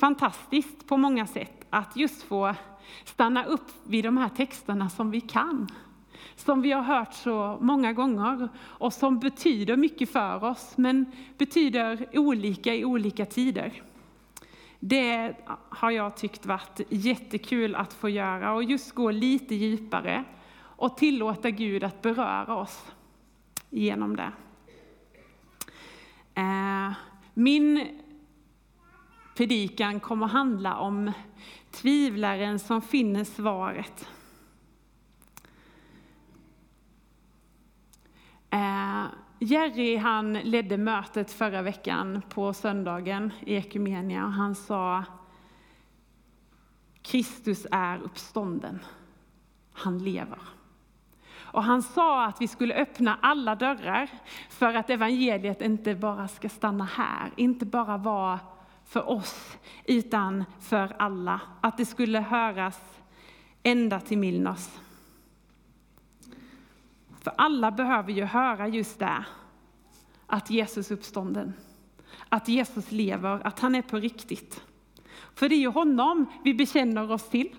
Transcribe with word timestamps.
fantastiskt 0.00 0.86
på 0.86 0.96
många 0.96 1.26
sätt 1.26 1.66
att 1.70 1.96
just 1.96 2.22
få 2.22 2.54
stanna 3.04 3.44
upp 3.44 3.70
vid 3.84 4.04
de 4.04 4.16
här 4.16 4.28
texterna 4.28 4.90
som 4.90 5.10
vi 5.10 5.20
kan. 5.20 5.68
Som 6.36 6.62
vi 6.62 6.72
har 6.72 6.82
hört 6.82 7.14
så 7.14 7.58
många 7.60 7.92
gånger 7.92 8.48
och 8.58 8.92
som 8.92 9.18
betyder 9.18 9.76
mycket 9.76 10.10
för 10.10 10.44
oss, 10.44 10.72
men 10.76 11.12
betyder 11.38 12.08
olika 12.12 12.74
i 12.74 12.84
olika 12.84 13.26
tider. 13.26 13.82
Det 14.78 15.34
har 15.68 15.90
jag 15.90 16.16
tyckt 16.16 16.46
varit 16.46 16.80
jättekul 16.88 17.74
att 17.74 17.92
få 17.92 18.08
göra 18.08 18.52
och 18.52 18.64
just 18.64 18.92
gå 18.92 19.10
lite 19.10 19.54
djupare 19.54 20.24
och 20.60 20.96
tillåta 20.96 21.50
Gud 21.50 21.84
att 21.84 22.02
beröra 22.02 22.56
oss 22.56 22.92
genom 23.70 24.16
det. 24.16 24.32
Eh, 26.34 26.92
min 27.34 28.00
predikan 29.34 30.00
kommer 30.00 30.26
att 30.26 30.32
handla 30.32 30.78
om 30.78 31.12
tvivlaren 31.70 32.58
som 32.58 32.82
finner 32.82 33.24
svaret. 33.24 34.08
Eh, 38.50 39.04
Jerry 39.38 39.96
han 39.96 40.32
ledde 40.32 40.76
mötet 40.76 41.30
förra 41.30 41.62
veckan 41.62 42.22
på 42.28 42.52
söndagen 42.52 43.32
i 43.40 43.54
Ekumenia 43.54 44.24
och 44.24 44.32
han 44.32 44.54
sa 44.54 45.04
Kristus 47.02 47.66
är 47.70 47.98
uppstånden. 47.98 48.78
Han 49.72 49.98
lever. 49.98 50.38
Och 51.52 51.64
han 51.64 51.82
sa 51.82 52.24
att 52.24 52.40
vi 52.40 52.48
skulle 52.48 52.74
öppna 52.74 53.18
alla 53.22 53.54
dörrar 53.54 54.10
för 54.48 54.74
att 54.74 54.90
evangeliet 54.90 55.62
inte 55.62 55.94
bara 55.94 56.28
ska 56.28 56.48
stanna 56.48 56.84
här, 56.84 57.30
inte 57.36 57.66
bara 57.66 57.96
vara 57.96 58.40
för 58.90 59.10
oss, 59.10 59.58
utan 59.84 60.44
för 60.60 60.96
alla. 60.98 61.40
Att 61.60 61.76
det 61.76 61.86
skulle 61.86 62.20
höras 62.20 62.80
ända 63.62 64.00
till 64.00 64.18
Milnos. 64.18 64.80
För 67.20 67.32
alla 67.36 67.70
behöver 67.70 68.12
ju 68.12 68.24
höra 68.24 68.68
just 68.68 68.98
det, 68.98 69.24
att 70.26 70.50
Jesus 70.50 70.90
är 70.90 70.94
uppstånden. 70.94 71.52
Att 72.28 72.48
Jesus 72.48 72.92
lever, 72.92 73.46
att 73.46 73.58
han 73.58 73.74
är 73.74 73.82
på 73.82 73.96
riktigt. 73.96 74.62
För 75.34 75.48
det 75.48 75.54
är 75.54 75.60
ju 75.60 75.68
honom 75.68 76.26
vi 76.44 76.54
bekänner 76.54 77.12
oss 77.12 77.28
till. 77.28 77.56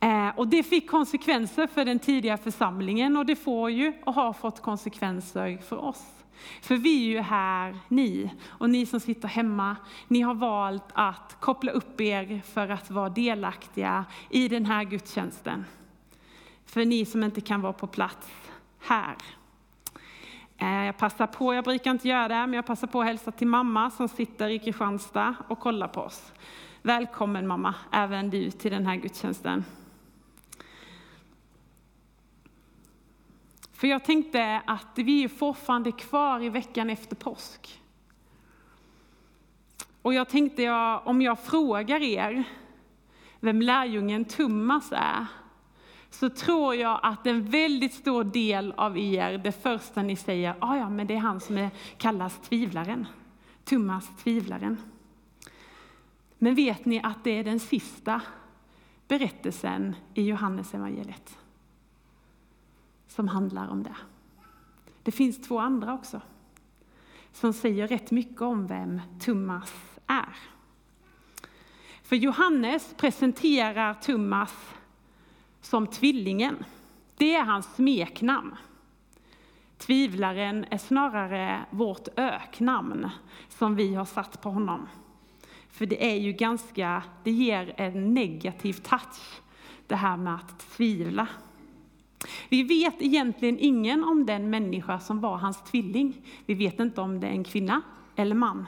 Eh, 0.00 0.28
och 0.28 0.48
det 0.48 0.62
fick 0.62 0.90
konsekvenser 0.90 1.66
för 1.66 1.84
den 1.84 1.98
tidiga 1.98 2.36
församlingen 2.36 3.16
och 3.16 3.26
det 3.26 3.36
får 3.36 3.70
ju 3.70 3.92
och 4.04 4.14
har 4.14 4.32
fått 4.32 4.62
konsekvenser 4.62 5.58
för 5.58 5.76
oss. 5.76 6.15
För 6.62 6.76
vi 6.76 7.06
är 7.06 7.10
ju 7.10 7.20
här, 7.20 7.76
ni, 7.88 8.30
och 8.46 8.70
ni 8.70 8.86
som 8.86 9.00
sitter 9.00 9.28
hemma, 9.28 9.76
ni 10.08 10.20
har 10.20 10.34
valt 10.34 10.84
att 10.92 11.36
koppla 11.40 11.72
upp 11.72 12.00
er 12.00 12.42
för 12.44 12.68
att 12.68 12.90
vara 12.90 13.08
delaktiga 13.08 14.04
i 14.30 14.48
den 14.48 14.66
här 14.66 14.84
gudstjänsten. 14.84 15.64
För 16.66 16.84
ni 16.84 17.04
som 17.04 17.22
inte 17.22 17.40
kan 17.40 17.60
vara 17.60 17.72
på 17.72 17.86
plats 17.86 18.28
här. 18.78 19.16
Eh, 20.58 20.84
jag 20.84 20.96
passar 20.96 21.26
på, 21.26 21.54
jag 21.54 21.64
brukar 21.64 21.90
inte 21.90 22.08
göra 22.08 22.28
det, 22.28 22.46
men 22.46 22.52
jag 22.52 22.66
passar 22.66 22.86
på 22.86 23.00
att 23.00 23.06
hälsa 23.06 23.32
till 23.32 23.46
mamma 23.46 23.90
som 23.90 24.08
sitter 24.08 24.48
i 24.48 24.58
Kristianstad 24.58 25.34
och 25.48 25.60
kollar 25.60 25.88
på 25.88 26.00
oss. 26.00 26.32
Välkommen 26.82 27.46
mamma, 27.46 27.74
även 27.92 28.30
du 28.30 28.50
till 28.50 28.70
den 28.70 28.86
här 28.86 28.96
gudstjänsten. 28.96 29.64
För 33.76 33.86
jag 33.86 34.04
tänkte 34.04 34.62
att 34.66 34.92
vi 34.94 35.24
är 35.24 35.28
fortfarande 35.28 35.92
kvar 35.92 36.42
i 36.42 36.48
veckan 36.48 36.90
efter 36.90 37.16
påsk. 37.16 37.82
Och 40.02 40.14
jag 40.14 40.28
tänkte 40.28 40.62
jag, 40.62 41.06
om 41.06 41.22
jag 41.22 41.38
frågar 41.38 42.02
er 42.02 42.44
vem 43.40 43.62
lärjungen 43.62 44.24
Tummas 44.24 44.92
är, 44.92 45.26
så 46.10 46.30
tror 46.30 46.74
jag 46.74 47.00
att 47.02 47.26
en 47.26 47.44
väldigt 47.44 47.94
stor 47.94 48.24
del 48.24 48.72
av 48.76 48.98
er, 48.98 49.38
det 49.38 49.52
första 49.52 50.02
ni 50.02 50.16
säger, 50.16 50.54
ah, 50.58 50.76
ja 50.76 50.90
men 50.90 51.06
det 51.06 51.14
är 51.14 51.18
han 51.18 51.40
som 51.40 51.58
är, 51.58 51.70
kallas 51.96 52.40
tvivlaren. 52.40 53.06
Tummas 53.64 54.16
tvivlaren. 54.22 54.76
Men 56.38 56.54
vet 56.54 56.84
ni 56.84 57.00
att 57.02 57.24
det 57.24 57.30
är 57.30 57.44
den 57.44 57.60
sista 57.60 58.20
berättelsen 59.08 59.96
i 60.14 60.22
Johannes 60.22 60.74
evangeliet 60.74 61.38
som 63.16 63.28
handlar 63.28 63.68
om 63.68 63.82
det. 63.82 63.96
Det 65.02 65.12
finns 65.12 65.48
två 65.48 65.58
andra 65.58 65.94
också 65.94 66.20
som 67.32 67.52
säger 67.52 67.88
rätt 67.88 68.10
mycket 68.10 68.42
om 68.42 68.66
vem 68.66 69.00
Thomas 69.20 69.74
är. 70.06 70.36
För 72.02 72.16
Johannes 72.16 72.94
presenterar 72.96 73.94
Thomas 73.94 74.74
som 75.60 75.86
tvillingen. 75.86 76.64
Det 77.16 77.34
är 77.34 77.44
hans 77.44 77.74
smeknamn. 77.74 78.56
Tvivlaren 79.78 80.64
är 80.70 80.78
snarare 80.78 81.66
vårt 81.70 82.08
öknamn 82.16 83.10
som 83.48 83.76
vi 83.76 83.94
har 83.94 84.04
satt 84.04 84.42
på 84.42 84.50
honom. 84.50 84.88
För 85.68 85.86
det 85.86 86.10
är 86.12 86.16
ju 86.16 86.32
ganska, 86.32 87.02
det 87.24 87.30
ger 87.30 87.74
en 87.76 88.14
negativ 88.14 88.72
touch, 88.72 89.40
det 89.86 89.96
här 89.96 90.16
med 90.16 90.34
att 90.34 90.58
tvivla. 90.58 91.28
Vi 92.48 92.62
vet 92.62 93.02
egentligen 93.02 93.58
ingen 93.58 94.04
om 94.04 94.26
den 94.26 94.50
människa 94.50 95.00
som 95.00 95.20
var 95.20 95.36
hans 95.36 95.62
tvilling. 95.62 96.26
Vi 96.46 96.54
vet 96.54 96.80
inte 96.80 97.00
om 97.00 97.20
det 97.20 97.26
är 97.26 97.30
en 97.30 97.44
kvinna 97.44 97.82
eller 98.16 98.34
man. 98.34 98.66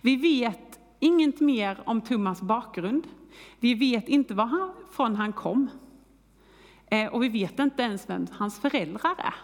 Vi 0.00 0.16
vet 0.16 0.80
inget 1.00 1.40
mer 1.40 1.82
om 1.86 2.00
Thomas 2.00 2.42
bakgrund. 2.42 3.06
Vi 3.60 3.74
vet 3.74 4.08
inte 4.08 4.34
varifrån 4.34 5.16
han 5.16 5.32
kom. 5.32 5.70
Eh, 6.86 7.12
och 7.14 7.22
vi 7.22 7.28
vet 7.28 7.58
inte 7.58 7.82
ens 7.82 8.08
vem 8.08 8.26
hans 8.32 8.60
föräldrar 8.60 9.14
är. 9.18 9.34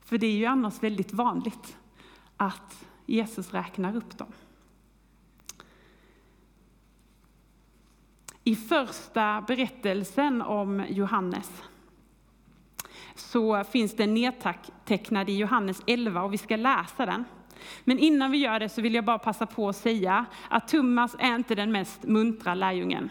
För 0.00 0.18
det 0.18 0.26
är 0.26 0.36
ju 0.36 0.46
annars 0.46 0.82
väldigt 0.82 1.12
vanligt 1.12 1.78
att 2.36 2.86
Jesus 3.06 3.52
räknar 3.52 3.96
upp 3.96 4.18
dem. 4.18 4.32
I 8.44 8.56
första 8.56 9.44
berättelsen 9.46 10.42
om 10.42 10.84
Johannes 10.88 11.62
så 13.20 13.64
finns 13.64 13.96
den 13.96 14.14
nedtecknad 14.14 15.30
i 15.30 15.36
Johannes 15.36 15.82
11 15.86 16.22
och 16.22 16.32
vi 16.32 16.38
ska 16.38 16.56
läsa 16.56 17.06
den. 17.06 17.24
Men 17.84 17.98
innan 17.98 18.30
vi 18.30 18.38
gör 18.38 18.60
det 18.60 18.68
så 18.68 18.82
vill 18.82 18.94
jag 18.94 19.04
bara 19.04 19.18
passa 19.18 19.46
på 19.46 19.68
att 19.68 19.76
säga 19.76 20.24
att 20.48 20.68
Thomas 20.68 21.16
är 21.18 21.34
inte 21.34 21.54
den 21.54 21.72
mest 21.72 22.02
muntra 22.02 22.54
lärjungen, 22.54 23.10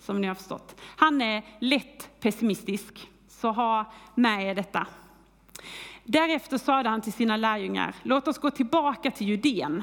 som 0.00 0.20
ni 0.20 0.26
har 0.26 0.34
förstått. 0.34 0.80
Han 0.96 1.22
är 1.22 1.42
lätt 1.58 2.20
pessimistisk, 2.20 3.10
så 3.28 3.50
ha 3.50 3.92
med 4.14 4.50
er 4.50 4.54
detta. 4.54 4.86
Därefter 6.04 6.58
sade 6.58 6.88
han 6.88 7.00
till 7.00 7.12
sina 7.12 7.36
lärjungar, 7.36 7.94
låt 8.02 8.28
oss 8.28 8.38
gå 8.38 8.50
tillbaka 8.50 9.10
till 9.10 9.28
Judeen. 9.28 9.82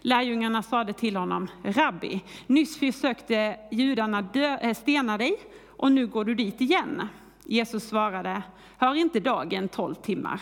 Lärjungarna 0.00 0.62
sade 0.62 0.92
till 0.92 1.16
honom, 1.16 1.48
Rabbi, 1.62 2.20
nyss 2.46 2.78
försökte 2.78 3.56
judarna 3.70 4.22
dö, 4.22 4.56
eh, 4.56 4.74
stena 4.74 5.18
dig 5.18 5.36
och 5.66 5.92
nu 5.92 6.06
går 6.06 6.24
du 6.24 6.34
dit 6.34 6.60
igen. 6.60 7.08
Jesus 7.44 7.88
svarade, 7.88 8.42
hör 8.78 8.94
inte 8.94 9.20
dagen 9.20 9.68
tolv 9.68 9.94
timmar? 9.94 10.40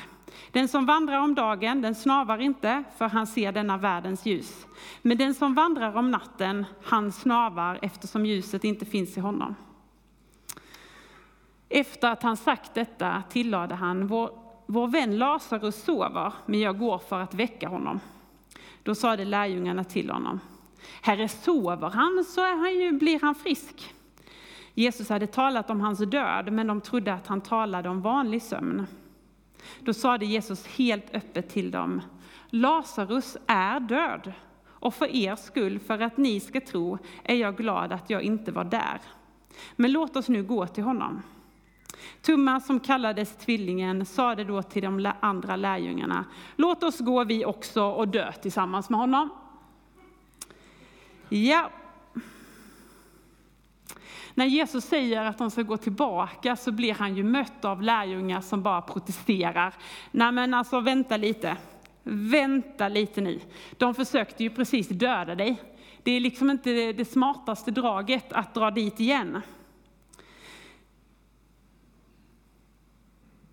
Den 0.51 0.69
som 0.69 0.87
vandrar 0.87 1.21
om 1.21 1.35
dagen, 1.35 1.83
den 1.83 1.95
snavar 1.95 2.39
inte, 2.39 2.85
för 2.99 3.09
han 3.09 3.27
ser 3.27 3.53
denna 3.53 3.77
världens 3.77 4.27
ljus. 4.27 4.67
Men 5.03 5.19
den 5.19 5.35
som 5.35 5.55
vandrar 5.55 5.97
om 5.97 6.11
natten, 6.11 6.65
han 6.85 7.13
snavar 7.13 7.79
eftersom 7.83 8.27
ljuset 8.27 8.65
inte 8.65 8.85
finns 8.85 9.17
i 9.17 9.21
honom. 9.21 9.55
Efter 11.69 12.11
att 12.11 12.23
han 12.23 12.37
sagt 12.37 12.75
detta 12.75 13.23
tillade 13.31 13.75
han, 13.75 14.07
vår, 14.07 14.31
vår 14.67 14.89
vän 14.89 15.19
Lazarus 15.19 15.85
sover, 15.85 16.33
men 16.47 16.61
jag 16.61 16.79
går 16.79 16.99
för 16.99 17.21
att 17.21 17.35
väcka 17.35 17.69
honom. 17.69 18.01
Då 18.83 18.95
sade 18.95 19.25
lärjungarna 19.25 19.85
till 19.85 20.11
honom, 20.11 20.41
Herre, 21.03 21.29
sover 21.29 21.91
han 21.91 22.25
så 22.25 22.41
är 22.41 22.57
han 22.57 22.75
ju, 22.75 22.93
blir 22.93 23.21
han 23.21 23.35
frisk. 23.35 23.95
Jesus 24.79 25.09
hade 25.09 25.27
talat 25.27 25.71
om 25.71 25.81
hans 25.81 25.99
död, 25.99 26.53
men 26.53 26.67
de 26.67 26.81
trodde 26.81 27.15
att 27.15 27.27
han 27.27 27.41
talade 27.41 27.89
om 27.89 28.03
vanlig 28.03 28.43
sömn. 28.43 28.87
Då 29.81 29.95
sade 29.95 30.27
Jesus 30.27 30.67
helt 30.67 31.15
öppet 31.15 31.49
till 31.49 31.71
dem, 31.71 32.03
Lazarus 32.51 33.37
är 33.47 33.81
död, 33.81 34.33
och 34.67 34.95
för 34.95 35.17
er 35.17 35.37
skull, 35.37 35.79
för 35.79 36.01
att 36.01 36.17
ni 36.17 36.41
ska 36.41 36.61
tro, 36.61 36.99
är 37.23 37.35
jag 37.35 37.57
glad 37.57 37.93
att 37.93 38.11
jag 38.11 38.23
inte 38.23 38.53
var 38.53 38.65
där. 38.65 39.01
Men 39.77 39.93
låt 39.93 40.17
oss 40.17 40.29
nu 40.29 40.43
gå 40.43 40.67
till 40.67 40.85
honom. 40.85 41.23
Thomas, 42.23 42.67
som 42.67 42.81
kallades 42.81 43.37
tvillingen, 43.37 44.07
sade 44.07 44.45
då 44.45 44.63
till 44.63 44.83
de 44.83 45.13
andra 45.21 45.57
lärjungarna, 45.57 46.25
låt 46.57 46.83
oss 46.83 47.01
gå 47.01 47.25
vi 47.25 47.45
också 47.45 47.83
och 47.83 48.09
dö 48.09 48.33
tillsammans 48.33 48.91
med 48.91 49.01
honom. 49.01 49.29
Ja, 51.29 51.71
när 54.37 54.47
Jesus 54.47 54.85
säger 54.85 55.25
att 55.25 55.39
de 55.39 55.51
ska 55.51 55.63
gå 55.63 55.77
tillbaka 55.77 56.57
så 56.57 56.73
blir 56.73 56.95
han 56.95 57.17
ju 57.17 57.23
mött 57.23 57.65
av 57.65 57.83
lärjungar 57.83 58.41
som 58.41 58.63
bara 58.63 58.83
protesterar. 58.83 59.75
Nej 60.11 60.33
men 60.33 60.55
alltså 60.55 60.81
vänta 60.81 61.17
lite, 61.17 61.57
vänta 62.03 62.89
lite 62.89 63.21
ni. 63.21 63.43
De 63.77 63.95
försökte 63.95 64.43
ju 64.43 64.51
precis 64.51 64.89
döda 64.89 65.35
dig. 65.35 65.63
Det 66.03 66.11
är 66.11 66.21
liksom 66.21 66.51
inte 66.51 66.93
det 66.93 67.05
smartaste 67.05 67.71
draget 67.71 68.33
att 68.33 68.55
dra 68.55 68.71
dit 68.71 69.01
igen. 69.01 69.41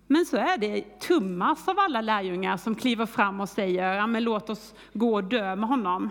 Men 0.06 0.26
så 0.26 0.36
är 0.36 0.58
det 0.58 1.00
Tummas 1.00 1.68
av 1.68 1.78
alla 1.78 2.00
lärjungar 2.00 2.56
som 2.56 2.74
kliver 2.74 3.06
fram 3.06 3.40
och 3.40 3.48
säger, 3.48 3.94
ja, 3.94 4.06
men 4.06 4.24
låt 4.24 4.50
oss 4.50 4.74
gå 4.92 5.14
och 5.14 5.24
dö 5.24 5.56
med 5.56 5.68
honom. 5.68 6.10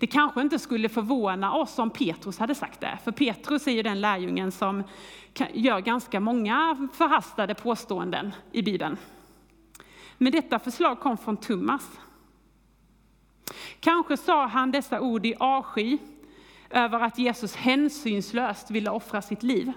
Det 0.00 0.06
kanske 0.06 0.40
inte 0.40 0.58
skulle 0.58 0.88
förvåna 0.88 1.54
oss 1.54 1.78
om 1.78 1.90
Petrus 1.90 2.38
hade 2.38 2.54
sagt 2.54 2.80
det, 2.80 2.98
för 3.04 3.12
Petrus 3.12 3.66
är 3.66 3.72
ju 3.72 3.82
den 3.82 4.00
lärjungen 4.00 4.52
som 4.52 4.82
gör 5.52 5.80
ganska 5.80 6.20
många 6.20 6.88
förhastade 6.92 7.54
påståenden 7.54 8.32
i 8.52 8.62
Bibeln. 8.62 8.96
Men 10.18 10.32
detta 10.32 10.58
förslag 10.58 11.00
kom 11.00 11.16
från 11.16 11.36
Thomas. 11.36 11.90
Kanske 13.80 14.16
sa 14.16 14.46
han 14.46 14.70
dessa 14.70 15.00
ord 15.00 15.26
i 15.26 15.34
avsky 15.40 15.98
över 16.70 17.00
att 17.00 17.18
Jesus 17.18 17.56
hänsynslöst 17.56 18.70
ville 18.70 18.90
offra 18.90 19.22
sitt 19.22 19.42
liv. 19.42 19.72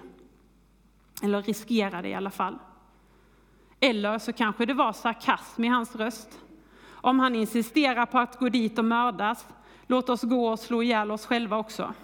Eller 1.22 1.42
riskera 1.42 2.02
det 2.02 2.08
i 2.08 2.14
alla 2.14 2.30
fall. 2.30 2.58
Eller 3.80 4.18
så 4.18 4.32
kanske 4.32 4.66
det 4.66 4.74
var 4.74 4.92
sarkasm 4.92 5.64
i 5.64 5.68
hans 5.68 5.96
röst. 5.96 6.38
Om 6.90 7.18
han 7.18 7.34
insisterar 7.34 8.06
på 8.06 8.18
att 8.18 8.38
gå 8.38 8.48
dit 8.48 8.78
och 8.78 8.84
mördas, 8.84 9.46
låt 9.86 10.08
oss 10.08 10.22
gå 10.22 10.48
och 10.48 10.58
slå 10.58 10.82
ihjäl 10.82 11.10
oss 11.10 11.26
själva 11.26 11.58
också. 11.58 11.94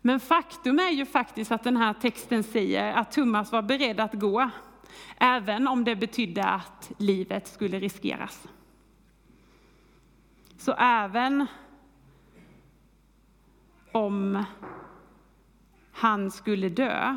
Men 0.00 0.20
faktum 0.20 0.78
är 0.78 0.90
ju 0.90 1.06
faktiskt 1.06 1.52
att 1.52 1.64
den 1.64 1.76
här 1.76 1.94
texten 1.94 2.42
säger 2.42 2.94
att 2.94 3.12
Thomas 3.12 3.52
var 3.52 3.62
beredd 3.62 4.00
att 4.00 4.14
gå, 4.14 4.50
även 5.18 5.68
om 5.68 5.84
det 5.84 5.96
betydde 5.96 6.44
att 6.44 6.92
livet 6.98 7.48
skulle 7.48 7.80
riskeras. 7.80 8.48
Så 10.58 10.72
även 10.78 11.46
om 13.92 14.44
han 15.92 16.30
skulle 16.30 16.68
dö, 16.68 17.16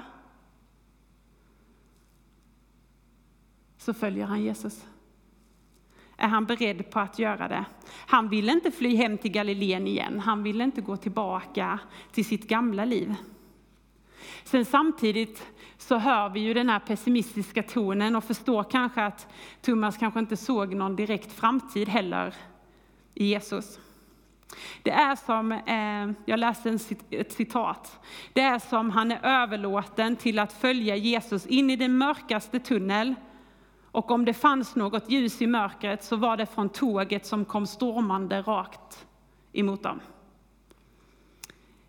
så 3.78 3.94
följer 3.94 4.26
han 4.26 4.42
Jesus. 4.42 4.86
Är 6.20 6.28
han 6.28 6.46
beredd 6.46 6.92
på 6.92 7.00
att 7.00 7.20
göra 7.20 7.48
det? 7.48 7.66
Han 8.08 8.30
vill 8.30 8.50
inte 8.50 8.72
fly 8.72 8.96
hem 8.96 9.18
till 9.18 9.32
Galileen 9.32 9.88
igen. 9.88 10.20
Han 10.20 10.44
vill 10.44 10.62
inte 10.62 10.82
gå 10.82 10.98
tillbaka 10.98 11.80
till 12.12 12.26
sitt 12.26 12.48
gamla 12.48 12.86
liv. 12.86 13.16
Sen 14.44 14.66
samtidigt 14.66 15.48
så 15.78 15.98
hör 15.98 16.30
vi 16.30 16.40
ju 16.40 16.54
den 16.54 16.70
här 16.70 16.80
pessimistiska 16.80 17.64
tonen 17.64 18.16
och 18.16 18.24
förstår 18.24 18.64
kanske 18.64 19.04
att 19.04 19.28
Thomas 19.62 19.98
kanske 19.98 20.20
inte 20.20 20.38
såg 20.38 20.76
någon 20.76 20.96
direkt 20.96 21.32
framtid 21.32 21.90
heller 21.90 22.34
i 23.14 23.26
Jesus. 23.26 23.80
Det 24.84 24.92
är 24.92 25.16
som, 25.16 25.52
eh, 25.52 26.26
jag 26.26 26.40
läste 26.40 26.78
ett 27.10 27.32
citat, 27.32 28.00
det 28.34 28.42
är 28.42 28.60
som 28.60 28.90
han 28.90 29.12
är 29.12 29.20
överlåten 29.26 30.16
till 30.16 30.40
att 30.40 30.54
följa 30.54 30.96
Jesus 30.96 31.46
in 31.46 31.70
i 31.70 31.76
den 31.76 31.98
mörkaste 31.98 32.60
tunnel 32.60 33.16
och 33.92 34.12
om 34.12 34.26
det 34.26 34.34
fanns 34.34 34.76
något 34.76 35.10
ljus 35.10 35.42
i 35.42 35.48
mörkret 35.48 36.04
så 36.04 36.16
var 36.16 36.38
det 36.38 36.46
från 36.46 36.70
tåget 36.70 37.26
som 37.26 37.46
kom 37.46 37.68
stormande 37.68 38.42
rakt 38.42 39.08
emot 39.54 39.84
dem. 39.84 40.00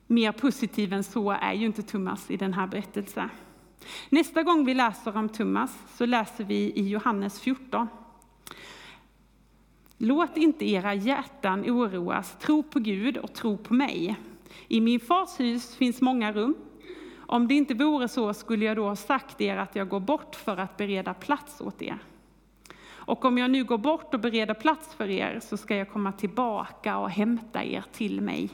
Mer 0.06 0.32
positiv 0.32 0.92
än 0.92 1.04
så 1.04 1.30
är 1.30 1.52
ju 1.52 1.66
inte 1.66 1.82
Thomas 1.82 2.30
i 2.30 2.36
den 2.36 2.54
här 2.54 2.66
berättelsen. 2.66 3.28
Nästa 4.08 4.42
gång 4.42 4.64
vi 4.64 4.74
läser 4.74 5.16
om 5.16 5.28
Thomas 5.28 5.78
så 5.96 6.06
läser 6.06 6.44
vi 6.44 6.54
i 6.54 6.88
Johannes 6.88 7.40
14. 7.40 7.88
Låt 9.98 10.36
inte 10.36 10.70
era 10.70 10.94
hjärtan 10.94 11.70
oroas, 11.70 12.38
tro 12.38 12.62
på 12.62 12.78
Gud 12.78 13.16
och 13.16 13.32
tro 13.32 13.56
på 13.56 13.74
mig. 13.74 14.16
I 14.68 14.80
min 14.80 15.00
fars 15.00 15.40
hus 15.40 15.76
finns 15.76 16.00
många 16.00 16.32
rum. 16.32 16.54
Om 17.32 17.48
det 17.48 17.54
inte 17.54 17.74
vore 17.74 18.08
så 18.08 18.34
skulle 18.34 18.64
jag 18.64 18.76
då 18.76 18.88
ha 18.88 18.96
sagt 18.96 19.40
er 19.40 19.56
att 19.56 19.76
jag 19.76 19.88
går 19.88 20.00
bort 20.00 20.36
för 20.36 20.56
att 20.56 20.76
bereda 20.76 21.14
plats 21.14 21.60
åt 21.60 21.82
er. 21.82 21.98
Och 22.88 23.24
om 23.24 23.38
jag 23.38 23.50
nu 23.50 23.64
går 23.64 23.78
bort 23.78 24.14
och 24.14 24.20
bereder 24.20 24.54
plats 24.54 24.94
för 24.94 25.08
er 25.08 25.40
så 25.42 25.56
ska 25.56 25.76
jag 25.76 25.90
komma 25.92 26.12
tillbaka 26.12 26.98
och 26.98 27.10
hämta 27.10 27.64
er 27.64 27.84
till 27.92 28.20
mig. 28.20 28.50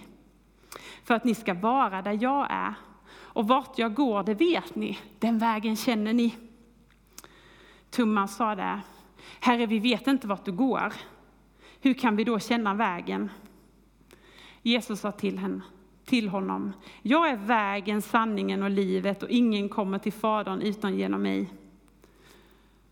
För 1.05 1.15
att 1.15 1.25
ni 1.25 1.35
ska 1.35 1.55
vara 1.55 2.03
där 2.03 2.19
jag 2.23 2.47
är. 2.51 2.75
Och 3.09 3.49
vart 3.49 3.79
jag 3.79 3.95
går, 3.95 4.23
det 4.23 4.35
vet 4.35 4.75
ni, 4.75 4.99
den 5.19 5.39
vägen 5.39 5.77
känner 5.77 6.13
ni. 6.13 6.35
Tumman 7.91 8.29
sa 8.29 8.55
det, 8.55 8.81
Herre, 9.41 9.67
vi 9.67 9.79
vet 9.79 10.07
inte 10.07 10.27
vart 10.27 10.45
du 10.45 10.53
går. 10.53 10.93
Hur 11.81 11.95
kan 11.95 12.17
vi 12.17 12.25
då 12.25 12.39
känna 12.39 12.75
vägen? 12.75 13.31
Jesus 14.63 15.01
sa 15.01 15.13
till 15.13 15.39
henne, 15.39 15.61
till 16.07 16.29
honom. 16.29 16.73
Jag 17.03 17.31
är 17.31 17.37
vägen, 17.37 18.03
sanningen 18.03 18.63
och 18.63 18.71
livet 18.71 19.23
och 19.23 19.31
ingen 19.31 19.69
kommer 19.69 19.99
till 19.99 20.13
Fadern 20.13 20.63
utan 20.63 20.99
genom 20.99 21.23
mig. 21.23 21.53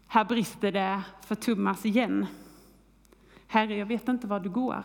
Här 0.06 0.24
brister 0.24 0.72
det 0.72 1.02
för 1.26 1.34
Thomas 1.34 1.86
igen. 1.86 2.26
Herre, 3.46 3.76
jag 3.76 3.86
vet 3.86 4.08
inte 4.08 4.26
var 4.26 4.40
du 4.40 4.50
går. 4.50 4.84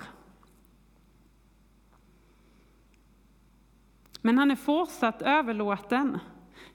Men 4.21 4.37
han 4.37 4.51
är 4.51 4.55
fortsatt 4.55 5.21
överlåten 5.21 6.19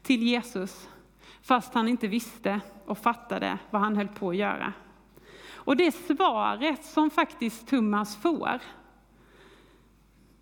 till 0.03 0.23
Jesus 0.23 0.89
fast 1.43 1.75
han 1.75 1.89
inte 1.89 2.09
visste 2.09 2.61
och 2.87 2.99
fattade 2.99 3.59
vad 3.71 3.83
han 3.83 3.97
höll 3.97 4.09
på 4.09 4.31
att 4.31 4.37
göra. 4.37 4.73
Och 5.55 5.77
det 5.77 5.93
svaret 5.93 6.85
som 6.85 7.11
faktiskt 7.11 7.69
Thomas 7.69 8.17
får 8.17 8.61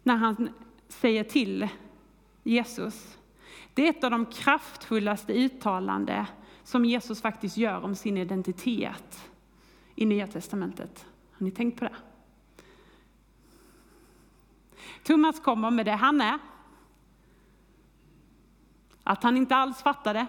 när 0.03 0.17
han 0.17 0.49
säger 0.93 1.25
till 1.25 1.69
Jesus. 2.43 3.19
Det 3.75 3.87
är 3.87 3.91
ett 3.91 4.05
av 4.05 4.11
de 4.11 4.27
kraftfullaste 4.27 5.33
uttalanden 5.33 6.25
som 6.65 6.85
Jesus 6.85 7.23
faktiskt 7.23 7.56
gör 7.56 7.85
om 7.85 7.94
sin 7.94 8.17
identitet 8.17 9.31
i 9.94 10.06
Nya 10.06 10.27
Testamentet. 10.27 11.06
Har 11.33 11.44
ni 11.44 11.50
tänkt 11.50 11.79
på 11.79 11.85
det? 11.85 11.97
Thomas 15.03 15.41
kommer 15.41 15.71
med 15.71 15.87
det 15.87 15.93
han 15.93 16.21
är. 16.21 16.39
Att 19.03 19.23
han 19.23 19.37
inte 19.37 19.56
alls 19.56 19.83
fattade. 19.83 20.27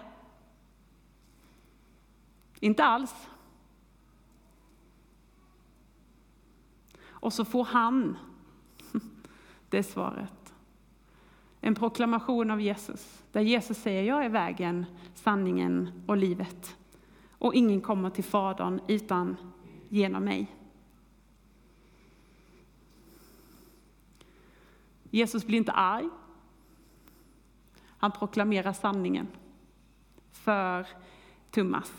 Inte 2.60 2.84
alls. 2.84 3.28
Och 7.06 7.32
så 7.32 7.44
får 7.44 7.64
han 7.64 8.16
det 9.68 9.82
svaret. 9.82 10.43
En 11.66 11.74
proklamation 11.74 12.50
av 12.50 12.60
Jesus, 12.60 13.22
där 13.32 13.40
Jesus 13.40 13.78
säger 13.78 14.02
jag 14.02 14.24
är 14.24 14.28
vägen, 14.28 14.86
sanningen 15.14 16.04
och 16.06 16.16
livet. 16.16 16.76
Och 17.38 17.54
ingen 17.54 17.80
kommer 17.80 18.10
till 18.10 18.24
Fadern 18.24 18.80
utan 18.88 19.36
genom 19.88 20.24
mig. 20.24 20.56
Jesus 25.10 25.46
blir 25.46 25.58
inte 25.58 25.72
arg. 25.72 26.08
Han 27.98 28.12
proklamerar 28.12 28.72
sanningen 28.72 29.28
för 30.32 30.86
Thomas. 31.50 31.92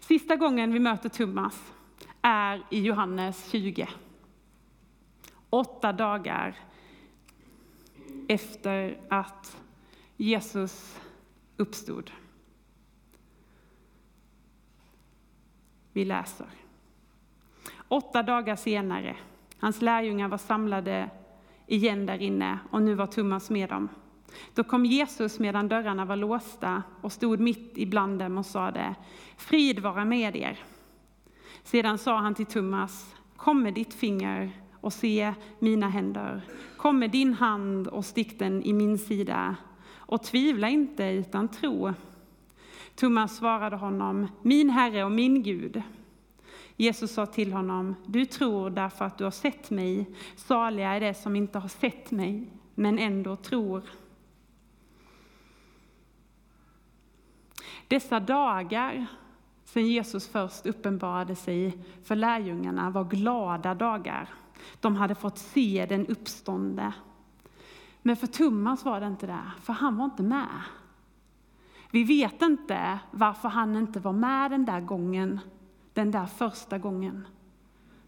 Sista 0.00 0.36
gången 0.36 0.72
vi 0.72 0.78
möter 0.78 1.08
Thomas 1.08 1.72
är 2.22 2.62
i 2.70 2.80
Johannes 2.80 3.50
20 3.50 3.88
åtta 5.50 5.92
dagar 5.92 6.71
efter 8.28 9.00
att 9.08 9.56
Jesus 10.16 11.00
uppstod. 11.56 12.10
Vi 15.92 16.04
läser. 16.04 16.46
Åtta 17.88 18.22
dagar 18.22 18.56
senare, 18.56 19.16
hans 19.58 19.82
lärjungar 19.82 20.28
var 20.28 20.38
samlade 20.38 21.10
igen 21.66 22.06
där 22.06 22.22
inne 22.22 22.58
och 22.70 22.82
nu 22.82 22.94
var 22.94 23.06
Thomas 23.06 23.50
med 23.50 23.68
dem. 23.68 23.88
Då 24.54 24.64
kom 24.64 24.84
Jesus 24.84 25.38
medan 25.38 25.68
dörrarna 25.68 26.04
var 26.04 26.16
låsta 26.16 26.82
och 27.00 27.12
stod 27.12 27.40
mitt 27.40 27.72
ibland 27.78 28.18
dem 28.18 28.38
och 28.38 28.46
sade, 28.46 28.94
frid 29.36 29.78
vara 29.78 30.04
med 30.04 30.36
er. 30.36 30.58
Sedan 31.62 31.98
sa 31.98 32.18
han 32.18 32.34
till 32.34 32.46
Thomas, 32.46 33.14
kom 33.36 33.62
med 33.62 33.74
ditt 33.74 33.94
finger 33.94 34.61
och 34.82 34.92
se 34.92 35.34
mina 35.58 35.88
händer. 35.88 36.42
Kom 36.76 36.98
med 36.98 37.10
din 37.10 37.34
hand 37.34 37.88
och 37.88 38.04
stick 38.04 38.38
den 38.38 38.62
i 38.62 38.72
min 38.72 38.98
sida 38.98 39.56
och 39.96 40.22
tvivla 40.22 40.68
inte 40.68 41.04
utan 41.04 41.48
tro. 41.48 41.92
Thomas 42.94 43.36
svarade 43.36 43.76
honom, 43.76 44.28
min 44.42 44.70
Herre 44.70 45.04
och 45.04 45.12
min 45.12 45.42
Gud. 45.42 45.82
Jesus 46.76 47.12
sa 47.12 47.26
till 47.26 47.52
honom, 47.52 47.94
du 48.06 48.26
tror 48.26 48.70
därför 48.70 49.04
att 49.04 49.18
du 49.18 49.24
har 49.24 49.30
sett 49.30 49.70
mig. 49.70 50.10
Saliga 50.36 50.90
är 50.90 51.00
det 51.00 51.14
som 51.14 51.36
inte 51.36 51.58
har 51.58 51.68
sett 51.68 52.10
mig, 52.10 52.50
men 52.74 52.98
ändå 52.98 53.36
tror. 53.36 53.82
Dessa 57.88 58.20
dagar 58.20 59.06
sen 59.64 59.86
Jesus 59.86 60.28
först 60.28 60.66
uppenbarade 60.66 61.36
sig 61.36 61.78
för 62.04 62.16
lärjungarna 62.16 62.90
var 62.90 63.04
glada 63.04 63.74
dagar. 63.74 64.28
De 64.80 64.96
hade 64.96 65.14
fått 65.14 65.38
se 65.38 65.86
den 65.88 66.06
uppstånde. 66.06 66.92
Men 68.02 68.16
för 68.16 68.26
Thomas 68.26 68.84
var 68.84 69.00
det 69.00 69.06
inte 69.06 69.26
det, 69.26 69.50
för 69.62 69.72
han 69.72 69.96
var 69.96 70.04
inte 70.04 70.22
med. 70.22 70.62
Vi 71.90 72.04
vet 72.04 72.42
inte 72.42 72.98
varför 73.10 73.48
han 73.48 73.76
inte 73.76 74.00
var 74.00 74.12
med 74.12 74.50
den 74.50 74.64
där 74.64 74.80
gången, 74.80 75.40
den 75.92 76.10
där 76.10 76.26
första 76.26 76.78
gången, 76.78 77.26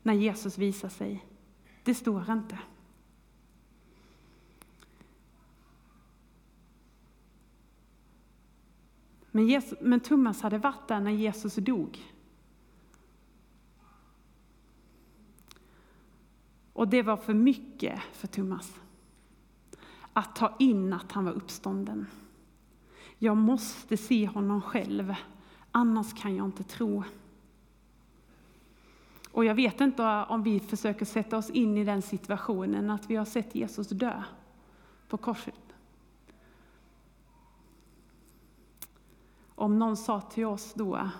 när 0.03 0.15
Jesus 0.15 0.59
visar 0.59 0.89
sig. 0.89 1.27
Det 1.85 1.95
står 1.95 2.31
inte. 2.31 2.59
Men, 9.31 9.47
Jesus, 9.47 9.79
men 9.81 10.01
Thomas 10.01 10.43
hade 10.43 10.59
varit 10.59 10.89
där 10.89 11.01
när 11.01 11.11
Jesus 11.11 11.55
dog. 11.55 12.14
Och 16.75 16.89
det 16.89 17.03
var 17.03 17.17
för 17.17 17.35
mycket 17.35 18.01
för 18.13 18.27
Thomas 18.27 18.81
att 20.13 20.37
ta 20.37 20.57
in 20.59 20.93
att 20.93 21.13
han 21.13 21.25
var 21.25 21.33
uppstånden. 21.33 22.07
Jag 23.19 23.37
måste 23.37 23.97
se 23.97 24.27
honom 24.27 24.63
själv, 24.63 25.15
annars 25.71 26.15
kan 26.15 26.37
jag 26.37 26.45
inte 26.47 26.63
tro. 26.63 27.05
Och 29.31 29.45
jag 29.45 29.55
vet 29.55 29.81
inte 29.81 30.25
om 30.29 30.43
vi 30.43 30.61
försöker 30.61 31.05
sätta 31.05 31.37
oss 31.37 31.51
in 31.51 31.79
i 31.79 31.85
den 31.85 32.03
situationen 32.03 32.91
att 32.91 33.11
vi 33.11 33.17
har 33.17 33.25
sett 33.25 33.55
Jesus 33.55 33.89
dö 33.89 34.23
på 35.09 35.17
korset. 35.17 35.61
Om 39.55 39.79
någon 39.79 39.97
sa 39.97 40.21
till 40.21 40.45
oss 40.47 40.75
då, 40.75 41.11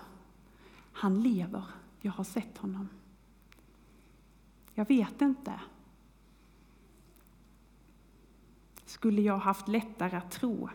han 0.91 1.21
lever, 1.21 1.63
jag 2.01 2.11
har 2.11 2.23
sett 2.23 2.57
honom. 2.57 2.89
Jag 4.75 4.87
vet 4.87 5.21
inte. 5.21 5.59
Skulle 8.85 9.21
jag 9.21 9.37
haft 9.37 9.67
lättare 9.67 10.17
att 10.17 10.31
tro? 10.31 10.69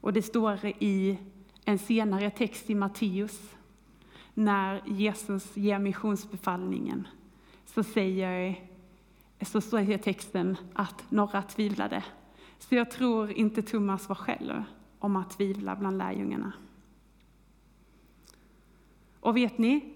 Och 0.00 0.12
det 0.12 0.22
står 0.22 0.66
i 0.66 1.18
en 1.64 1.78
senare 1.78 2.30
text 2.30 2.70
i 2.70 2.74
Matteus, 2.74 3.54
när 4.34 4.82
Jesus 4.86 5.56
ger 5.56 5.78
missionsbefallningen, 5.78 7.08
så 7.66 7.82
säger 7.82 8.68
så 9.40 9.60
står 9.60 9.98
texten 9.98 10.56
att 10.72 11.10
några 11.10 11.42
tvivlade. 11.42 12.04
Så 12.58 12.74
jag 12.74 12.90
tror 12.90 13.32
inte 13.32 13.62
Thomas 13.62 14.08
var 14.08 14.16
själv 14.16 14.64
om 14.98 15.16
att 15.16 15.30
tvivla 15.30 15.76
bland 15.76 15.98
lärjungarna. 15.98 16.52
Och 19.20 19.36
vet 19.36 19.58
ni, 19.58 19.93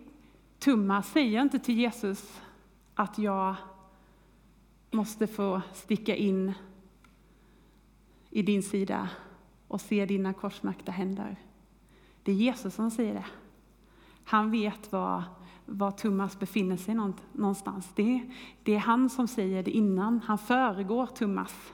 tumma, 0.59 1.03
säger 1.03 1.43
inte 1.43 1.59
till 1.59 1.79
Jesus 1.79 2.41
att 2.95 3.19
jag 3.19 3.55
måste 4.91 5.27
få 5.27 5.63
sticka 5.75 6.17
in 6.17 6.53
i 8.31 8.43
din 8.43 8.63
sida 8.63 9.09
och 9.69 9.81
se 9.81 10.07
dina 10.07 10.33
korsmärkta 10.33 10.93
händer. 10.93 11.37
Det 12.23 12.33
är 12.33 12.37
Jesus 12.37 12.75
som 12.75 12.91
säger 12.91 13.15
det. 13.15 13.27
Han 14.25 14.51
vet 14.51 14.93
var, 14.93 15.25
var 15.67 15.91
Thomas 15.91 16.39
befinner 16.39 16.77
sig 16.77 16.95
någonstans. 17.33 17.91
Det, 17.95 18.21
det 18.63 18.75
är 18.75 18.79
han 18.79 19.11
som 19.11 19.29
säger 19.29 19.63
det 19.63 19.71
innan. 19.71 20.21
Han 20.27 20.39
föregår 20.39 21.07
Thomas. 21.07 21.73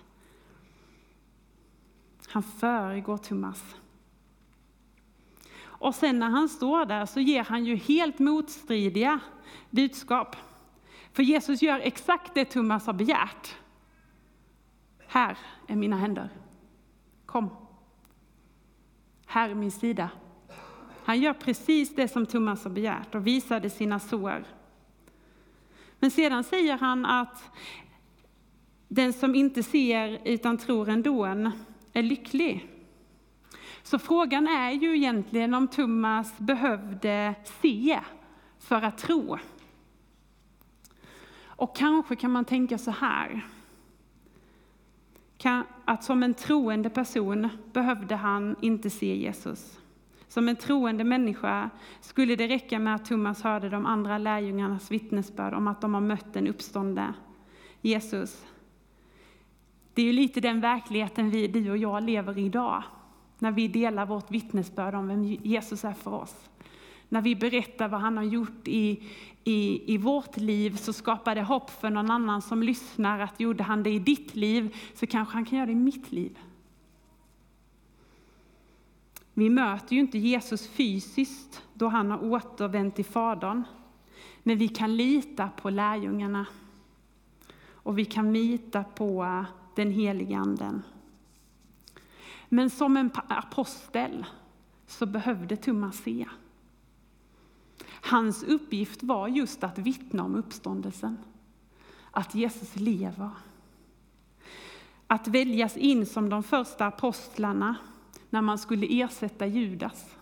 Han 2.28 2.42
föregår 2.42 3.16
Thomas. 3.16 3.76
Och 5.84 5.94
sen 5.94 6.18
när 6.18 6.28
han 6.28 6.48
står 6.48 6.84
där 6.84 7.06
så 7.06 7.20
ger 7.20 7.44
han 7.44 7.64
ju 7.64 7.76
helt 7.76 8.18
motstridiga 8.18 9.20
budskap. 9.70 10.36
För 11.12 11.22
Jesus 11.22 11.62
gör 11.62 11.80
exakt 11.80 12.34
det 12.34 12.44
Thomas 12.44 12.86
har 12.86 12.92
begärt. 12.92 13.54
Här 15.06 15.38
är 15.66 15.76
mina 15.76 15.96
händer. 15.96 16.28
Kom. 17.26 17.50
Här 19.26 19.50
är 19.50 19.54
min 19.54 19.70
sida. 19.70 20.10
Han 21.04 21.20
gör 21.20 21.32
precis 21.32 21.94
det 21.94 22.08
som 22.08 22.26
Thomas 22.26 22.64
har 22.64 22.70
begärt 22.70 23.14
och 23.14 23.26
visade 23.26 23.70
sina 23.70 24.00
sår. 24.00 24.44
Men 25.98 26.10
sedan 26.10 26.44
säger 26.44 26.78
han 26.78 27.06
att 27.06 27.42
den 28.88 29.12
som 29.12 29.34
inte 29.34 29.62
ser 29.62 30.20
utan 30.24 30.58
tror 30.58 30.88
ändå 30.88 31.24
är 31.92 32.02
lycklig. 32.02 32.73
Så 33.84 33.98
frågan 33.98 34.48
är 34.48 34.70
ju 34.70 34.96
egentligen 34.96 35.54
om 35.54 35.68
Thomas 35.68 36.38
behövde 36.38 37.34
se 37.44 38.00
för 38.58 38.82
att 38.82 38.98
tro. 38.98 39.38
Och 41.44 41.76
kanske 41.76 42.16
kan 42.16 42.30
man 42.30 42.44
tänka 42.44 42.78
så 42.78 42.90
här, 42.90 43.46
att 45.84 46.04
som 46.04 46.22
en 46.22 46.34
troende 46.34 46.90
person 46.90 47.48
behövde 47.72 48.16
han 48.16 48.56
inte 48.60 48.90
se 48.90 49.16
Jesus. 49.16 49.80
Som 50.28 50.48
en 50.48 50.56
troende 50.56 51.04
människa 51.04 51.70
skulle 52.00 52.36
det 52.36 52.48
räcka 52.48 52.78
med 52.78 52.94
att 52.94 53.04
Thomas 53.04 53.42
hörde 53.42 53.68
de 53.68 53.86
andra 53.86 54.18
lärjungarnas 54.18 54.90
vittnesbörd 54.90 55.54
om 55.54 55.68
att 55.68 55.80
de 55.80 55.94
har 55.94 56.00
mött 56.00 56.32
den 56.32 56.46
uppståndne 56.46 57.14
Jesus. 57.80 58.46
Det 59.94 60.02
är 60.02 60.06
ju 60.06 60.12
lite 60.12 60.40
den 60.40 60.60
verkligheten 60.60 61.30
vi, 61.30 61.48
du 61.48 61.70
och 61.70 61.76
jag 61.76 62.02
lever 62.02 62.38
i 62.38 62.44
idag, 62.44 62.82
när 63.44 63.52
vi 63.52 63.68
delar 63.68 64.06
vårt 64.06 64.30
vittnesbörd 64.30 64.94
om 64.94 65.08
vem 65.08 65.24
Jesus 65.24 65.84
är 65.84 65.92
för 65.92 66.14
oss. 66.14 66.34
När 67.08 67.22
vi 67.22 67.36
berättar 67.36 67.88
vad 67.88 68.00
han 68.00 68.16
har 68.16 68.24
gjort 68.24 68.68
i, 68.68 69.02
i, 69.44 69.94
i 69.94 69.98
vårt 69.98 70.36
liv 70.36 70.76
så 70.76 70.92
skapar 70.92 71.34
det 71.34 71.42
hopp 71.42 71.70
för 71.70 71.90
någon 71.90 72.10
annan 72.10 72.42
som 72.42 72.62
lyssnar 72.62 73.20
att 73.20 73.40
gjorde 73.40 73.62
han 73.62 73.82
det 73.82 73.90
i 73.90 73.98
ditt 73.98 74.36
liv 74.36 74.76
så 74.94 75.06
kanske 75.06 75.34
han 75.34 75.44
kan 75.44 75.58
göra 75.58 75.66
det 75.66 75.72
i 75.72 75.74
mitt 75.74 76.12
liv. 76.12 76.38
Vi 79.34 79.50
möter 79.50 79.94
ju 79.94 80.00
inte 80.00 80.18
Jesus 80.18 80.68
fysiskt 80.68 81.62
då 81.74 81.88
han 81.88 82.10
har 82.10 82.24
återvänt 82.24 82.96
till 82.96 83.04
Fadern. 83.04 83.62
Men 84.42 84.58
vi 84.58 84.68
kan 84.68 84.96
lita 84.96 85.48
på 85.48 85.70
lärjungarna. 85.70 86.46
Och 87.72 87.98
vi 87.98 88.04
kan 88.04 88.32
lita 88.32 88.84
på 88.84 89.44
den 89.74 89.90
helige 89.90 90.36
Anden. 90.36 90.82
Men 92.48 92.70
som 92.70 92.96
en 92.96 93.10
apostel 93.28 94.24
så 94.86 95.06
behövde 95.06 95.56
Thomas 95.56 95.96
se. 95.96 96.26
Hans 97.86 98.42
uppgift 98.42 99.02
var 99.02 99.28
just 99.28 99.64
att 99.64 99.78
vittna 99.78 100.24
om 100.24 100.34
uppståndelsen, 100.34 101.18
att 102.10 102.34
Jesus 102.34 102.76
lever. 102.76 103.30
Att 105.06 105.28
väljas 105.28 105.76
in 105.76 106.06
som 106.06 106.28
de 106.28 106.42
första 106.42 106.86
apostlarna 106.86 107.76
när 108.30 108.42
man 108.42 108.58
skulle 108.58 108.86
ersätta 109.02 109.46
Judas 109.46 110.16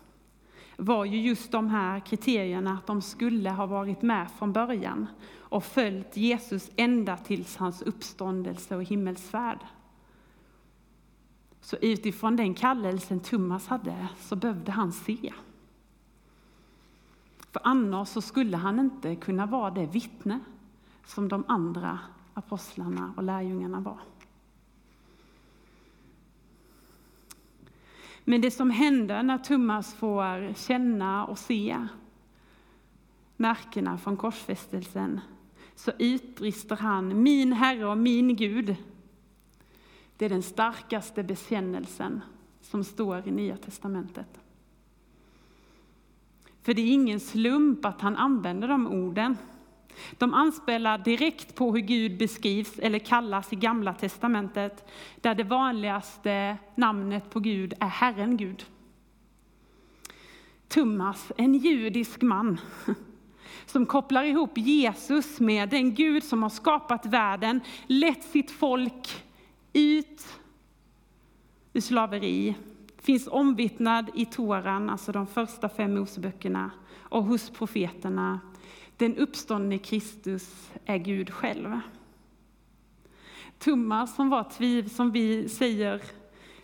var 0.76 1.04
ju 1.04 1.20
just 1.20 1.52
de 1.52 1.68
här 1.68 2.00
kriterierna, 2.00 2.72
att 2.72 2.86
de 2.86 3.02
skulle 3.02 3.50
ha 3.50 3.66
varit 3.66 4.02
med 4.02 4.30
från 4.38 4.52
början 4.52 5.06
och 5.38 5.64
följt 5.64 6.16
Jesus 6.16 6.70
ända 6.76 7.16
tills 7.16 7.56
hans 7.56 7.82
uppståndelse 7.82 8.76
och 8.76 8.82
himmelsfärd. 8.82 9.58
Så 11.62 11.76
utifrån 11.76 12.36
den 12.36 12.54
kallelsen 12.54 13.20
Thomas 13.20 13.66
hade 13.66 14.08
så 14.18 14.36
behövde 14.36 14.72
han 14.72 14.92
se. 14.92 15.32
För 17.52 17.60
annars 17.64 18.08
så 18.08 18.20
skulle 18.20 18.56
han 18.56 18.78
inte 18.78 19.16
kunna 19.16 19.46
vara 19.46 19.70
det 19.70 19.86
vittne 19.86 20.40
som 21.06 21.28
de 21.28 21.44
andra 21.48 21.98
apostlarna 22.34 23.14
och 23.16 23.22
lärjungarna 23.22 23.80
var. 23.80 23.98
Men 28.24 28.40
det 28.40 28.50
som 28.50 28.70
händer 28.70 29.22
när 29.22 29.38
Thomas 29.38 29.94
får 29.94 30.54
känna 30.54 31.26
och 31.26 31.38
se 31.38 31.86
märkena 33.36 33.98
från 33.98 34.16
korsfästelsen 34.16 35.20
så 35.74 35.92
utbrister 35.98 36.76
han 36.76 37.22
min 37.22 37.52
Herre 37.52 37.86
och 37.86 37.98
min 37.98 38.36
Gud. 38.36 38.76
Det 40.22 40.26
är 40.26 40.30
den 40.30 40.42
starkaste 40.42 41.22
bekännelsen 41.22 42.20
som 42.60 42.84
står 42.84 43.28
i 43.28 43.30
Nya 43.30 43.56
testamentet. 43.56 44.40
För 46.62 46.74
det 46.74 46.82
är 46.82 46.92
ingen 46.92 47.20
slump 47.20 47.84
att 47.84 48.00
han 48.00 48.16
använder 48.16 48.68
de 48.68 48.86
orden. 48.86 49.36
De 50.18 50.34
anspelar 50.34 50.98
direkt 50.98 51.54
på 51.54 51.72
hur 51.72 51.80
Gud 51.80 52.18
beskrivs 52.18 52.78
eller 52.78 52.98
kallas 52.98 53.52
i 53.52 53.56
Gamla 53.56 53.94
testamentet, 53.94 54.90
där 55.20 55.34
det 55.34 55.44
vanligaste 55.44 56.56
namnet 56.74 57.30
på 57.30 57.40
Gud 57.40 57.74
är 57.80 57.88
Herren 57.88 58.36
Gud. 58.36 58.64
Tummas, 60.68 61.32
en 61.36 61.54
judisk 61.54 62.22
man, 62.22 62.60
som 63.66 63.86
kopplar 63.86 64.24
ihop 64.24 64.58
Jesus 64.58 65.40
med 65.40 65.68
den 65.68 65.94
Gud 65.94 66.24
som 66.24 66.42
har 66.42 66.50
skapat 66.50 67.06
världen, 67.06 67.60
lett 67.86 68.24
sitt 68.24 68.50
folk 68.50 69.22
ut 69.72 70.38
ur 71.72 71.80
slaveri 71.80 72.54
finns 72.98 73.28
omvittnad 73.28 74.10
i 74.14 74.24
Toran, 74.24 74.90
alltså 74.90 75.12
de 75.12 75.26
första 75.26 75.68
fem 75.68 75.94
Moseböckerna, 75.94 76.70
och 76.98 77.24
hos 77.24 77.50
profeterna. 77.50 78.40
Den 78.96 79.16
uppståndne 79.16 79.78
Kristus 79.78 80.70
är 80.84 80.98
Gud 80.98 81.30
själv. 81.30 81.80
Tummar 83.58 84.06
som 84.06 84.28
var 84.28 84.44
tviv, 84.44 84.88
som 84.88 85.10
vi 85.10 85.48
säger, 85.48 86.02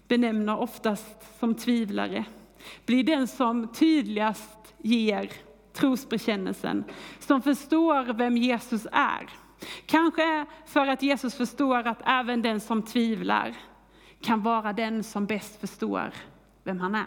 benämner 0.08 0.58
oftast 0.58 1.38
som 1.38 1.54
tvivlare, 1.54 2.24
blir 2.86 3.04
den 3.04 3.28
som 3.28 3.68
tydligast 3.68 4.74
ger 4.78 5.32
trosbekännelsen, 5.72 6.84
som 7.18 7.42
förstår 7.42 8.12
vem 8.12 8.36
Jesus 8.36 8.86
är. 8.92 9.30
Kanske 9.86 10.46
för 10.66 10.86
att 10.86 11.02
Jesus 11.02 11.34
förstår 11.34 11.86
att 11.86 12.02
även 12.04 12.42
den 12.42 12.60
som 12.60 12.82
tvivlar 12.82 13.56
kan 14.20 14.42
vara 14.42 14.72
den 14.72 15.04
som 15.04 15.26
bäst 15.26 15.60
förstår 15.60 16.12
vem 16.64 16.80
han 16.80 16.94
är. 16.94 17.06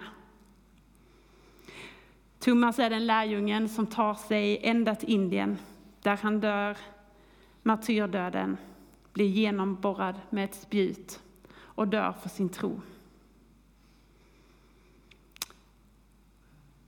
Thomas 2.40 2.80
är 2.80 2.90
den 2.90 3.06
lärjungen 3.06 3.70
som 3.70 3.88
tar 3.88 4.14
sig 4.14 4.60
ända 4.64 4.96
till 4.96 5.10
Indien, 5.10 5.58
där 6.02 6.18
han 6.18 6.40
dör 6.40 6.78
martyrdöden, 7.64 8.58
blir 9.14 9.28
genomborrad 9.28 10.20
med 10.30 10.46
ett 10.46 10.56
spjut 10.56 11.22
och 11.54 11.88
dör 11.88 12.12
för 12.12 12.30
sin 12.30 12.50
tro. 12.50 12.82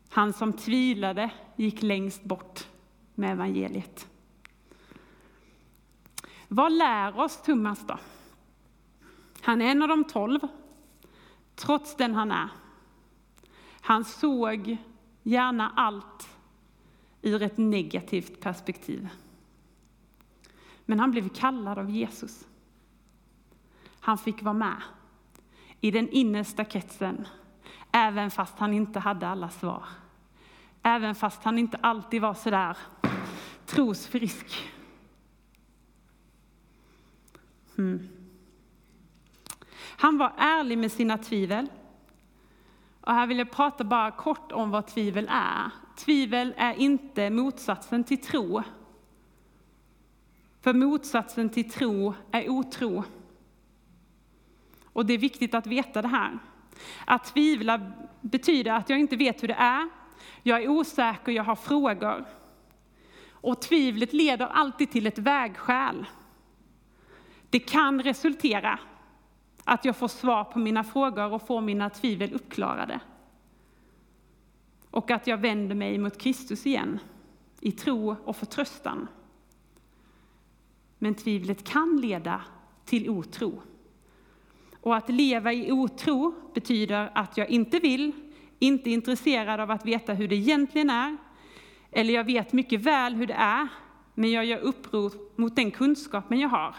Han 0.10 0.34
som 0.34 0.53
tvivlade 0.53 1.29
gick 1.55 1.82
längst 1.82 2.24
bort 2.24 2.67
med 3.15 3.32
evangeliet. 3.32 4.08
Vad 6.53 6.72
lär 6.72 7.19
oss 7.19 7.41
Thomas 7.41 7.88
då? 7.88 8.00
Han 9.41 9.62
är 9.62 9.72
en 9.72 9.81
av 9.81 9.88
de 9.88 10.03
tolv, 10.03 10.39
trots 11.55 11.95
den 11.95 12.15
han 12.15 12.31
är. 12.31 12.50
Han 13.81 14.05
såg 14.05 14.77
gärna 15.24 15.72
allt 15.75 16.29
ur 17.22 17.41
ett 17.41 17.57
negativt 17.57 18.41
perspektiv. 18.41 19.10
Men 20.86 21.00
han 21.00 21.12
blev 21.12 21.29
kallad 21.29 21.77
av 21.77 21.89
Jesus. 21.89 22.48
Han 24.00 24.17
fick 24.17 24.41
vara 24.41 24.53
med 24.53 24.81
i 25.79 25.91
den 25.91 26.10
innersta 26.10 26.65
kretsen, 26.65 27.27
även 27.91 28.31
fast 28.31 28.60
han 28.60 28.74
inte 28.74 29.00
hade 29.00 29.27
alla 29.27 29.50
svar. 29.50 29.86
Även 30.83 31.15
fast 31.15 31.43
han 31.43 31.60
inte 31.60 31.77
alltid 31.77 32.22
var 32.22 32.33
sådär 32.33 32.77
trosfrisk. 33.65 34.74
Mm. 37.77 38.09
Han 39.97 40.17
var 40.17 40.33
ärlig 40.37 40.77
med 40.77 40.91
sina 40.91 41.17
tvivel. 41.17 41.67
Och 43.01 43.13
här 43.13 43.27
vill 43.27 43.37
jag 43.37 43.51
prata 43.51 43.83
bara 43.83 44.11
kort 44.11 44.51
om 44.51 44.71
vad 44.71 44.87
tvivel 44.87 45.27
är. 45.31 45.69
Tvivel 45.97 46.53
är 46.57 46.73
inte 46.73 47.29
motsatsen 47.29 48.03
till 48.03 48.21
tro. 48.21 48.63
För 50.61 50.73
motsatsen 50.73 51.49
till 51.49 51.71
tro 51.71 52.13
är 52.31 52.49
otro. 52.49 53.03
Och 54.85 55.05
det 55.05 55.13
är 55.13 55.17
viktigt 55.17 55.53
att 55.53 55.67
veta 55.67 56.01
det 56.01 56.07
här. 56.07 56.39
Att 57.05 57.25
tvivla 57.25 57.91
betyder 58.21 58.71
att 58.71 58.89
jag 58.89 58.99
inte 58.99 59.15
vet 59.15 59.43
hur 59.43 59.47
det 59.47 59.53
är, 59.53 59.89
jag 60.43 60.63
är 60.63 60.67
osäker, 60.67 61.31
jag 61.31 61.43
har 61.43 61.55
frågor. 61.55 62.25
Och 63.31 63.61
tvivlet 63.61 64.13
leder 64.13 64.47
alltid 64.47 64.91
till 64.91 65.07
ett 65.07 65.19
vägskäl. 65.19 66.05
Det 67.53 67.60
kan 67.60 68.01
resultera 68.01 68.79
att 69.63 69.86
jag 69.86 69.95
får 69.95 70.07
svar 70.07 70.43
på 70.43 70.60
mina 70.60 70.83
frågor 70.83 71.33
och 71.33 71.48
får 71.48 71.62
mina 71.62 71.89
tvivel 71.89 72.33
uppklarade. 72.33 73.00
Och 74.89 75.12
att 75.12 75.27
jag 75.27 75.38
vänder 75.38 75.75
mig 75.75 75.98
mot 75.98 76.17
Kristus 76.17 76.65
igen, 76.65 77.00
i 77.60 77.72
tro 77.72 78.15
och 78.25 78.36
förtröstan. 78.36 79.07
Men 80.98 81.15
tvivlet 81.15 81.63
kan 81.63 82.01
leda 82.01 82.41
till 82.86 83.10
otro. 83.10 83.62
Och 84.82 84.95
att 84.95 85.10
leva 85.10 85.54
i 85.54 85.71
otro 85.71 86.36
betyder 86.54 87.12
att 87.15 87.38
jag 87.38 87.49
inte 87.49 87.80
vill, 87.80 88.12
inte 88.60 88.89
är 88.89 88.93
intresserad 88.93 89.60
av 89.60 89.71
att 89.71 89.86
veta 89.86 90.13
hur 90.13 90.27
det 90.27 90.36
egentligen 90.36 90.89
är, 90.89 91.17
eller 91.91 92.13
jag 92.13 92.23
vet 92.23 92.54
mycket 92.54 92.82
väl 92.82 93.15
hur 93.15 93.27
det 93.27 93.34
är, 93.34 93.67
men 94.13 94.32
jag 94.32 94.45
gör 94.45 94.60
uppror 94.60 95.12
mot 95.36 95.56
den 95.56 95.71
kunskapen 95.71 96.39
jag 96.39 96.49
har. 96.49 96.75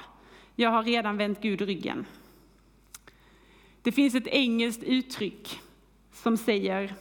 Jag 0.57 0.71
har 0.71 0.83
redan 0.83 1.17
vänt 1.17 1.41
Gud 1.41 1.61
ryggen. 1.61 2.07
Det 3.83 3.93
finns 3.93 4.15
ett 4.15 4.27
engelskt 4.27 4.83
uttryck 4.83 5.61
som 6.13 6.37
säger 6.37 6.95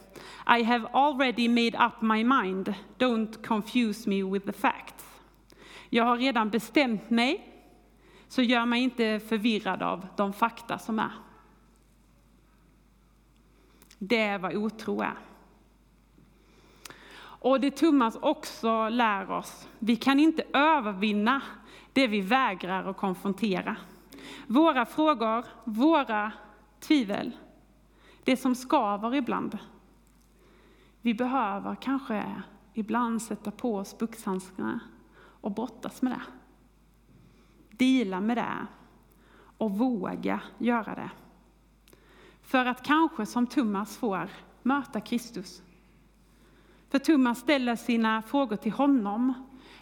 I 0.58 0.62
have 0.62 0.88
already 0.92 1.48
made 1.48 1.86
up 1.86 2.02
my 2.02 2.24
mind, 2.24 2.74
don't 2.98 3.46
confuse 3.46 4.08
me 4.08 4.22
with 4.22 4.46
the 4.46 4.52
facts. 4.52 5.04
Jag 5.88 6.04
har 6.04 6.16
redan 6.16 6.50
bestämt 6.50 7.10
mig, 7.10 7.48
så 8.28 8.42
gör 8.42 8.66
mig 8.66 8.82
inte 8.82 9.20
förvirrad 9.28 9.82
av 9.82 10.06
de 10.16 10.32
fakta 10.32 10.78
som 10.78 10.98
är. 10.98 11.12
Det 13.98 14.18
är 14.18 14.38
vad 14.38 14.56
otro 14.56 15.00
är. 15.00 15.18
Och 17.16 17.60
det 17.60 17.70
Thomas 17.70 18.16
också 18.16 18.88
lär 18.88 19.30
oss, 19.30 19.68
vi 19.78 19.96
kan 19.96 20.20
inte 20.20 20.44
övervinna 20.52 21.42
det 21.94 22.06
vi 22.06 22.20
vägrar 22.20 22.84
att 22.90 22.96
konfrontera. 22.96 23.76
Våra 24.46 24.86
frågor, 24.86 25.44
våra 25.64 26.32
tvivel, 26.80 27.36
det 28.24 28.36
som 28.36 28.54
skaver 28.54 29.14
ibland. 29.14 29.58
Vi 31.00 31.14
behöver 31.14 31.74
kanske 31.74 32.42
ibland 32.74 33.22
sätta 33.22 33.50
på 33.50 33.76
oss 33.76 33.98
buxhandskarna 33.98 34.80
och 35.16 35.52
brottas 35.52 36.02
med 36.02 36.12
det. 36.12 36.22
Dela 37.76 38.20
med 38.20 38.36
det 38.36 38.66
och 39.58 39.78
våga 39.78 40.40
göra 40.58 40.94
det. 40.94 41.10
För 42.42 42.66
att 42.66 42.82
kanske 42.82 43.26
som 43.26 43.46
Thomas 43.46 43.96
får 43.96 44.28
möta 44.62 45.00
Kristus. 45.00 45.62
För 46.90 46.98
Thomas 46.98 47.38
ställer 47.38 47.76
sina 47.76 48.22
frågor 48.22 48.56
till 48.56 48.72
honom. 48.72 49.34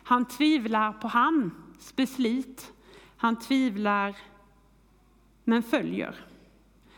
Han 0.05 0.25
tvivlar 0.25 0.92
på 0.92 1.09
han 1.09 1.51
beslut. 1.97 2.73
Han 3.16 3.38
tvivlar 3.38 4.16
men 5.45 5.62
följer. 5.62 6.27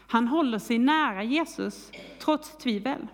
Han 0.07 0.29
håller 0.29 0.59
sig 0.59 0.79
nära 0.79 1.23
Jesus 1.23 1.93
trots 2.21 2.57
tvivel. 2.57 3.07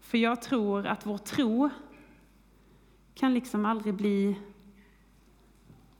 För 0.00 0.18
jag 0.18 0.42
tror 0.42 0.86
att 0.86 1.06
vår 1.06 1.18
tro 1.18 1.70
kan 3.14 3.34
liksom 3.34 3.66
aldrig 3.66 3.94
bli 3.94 4.40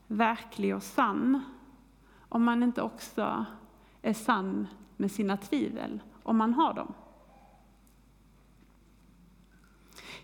verklig 0.07 0.75
och 0.75 0.83
sann 0.83 1.43
om 2.29 2.43
man 2.43 2.63
inte 2.63 2.81
också 2.81 3.45
är 4.01 4.13
sann 4.13 4.67
med 4.97 5.11
sina 5.11 5.37
tvivel, 5.37 5.99
om 6.23 6.37
man 6.37 6.53
har 6.53 6.73
dem. 6.73 6.93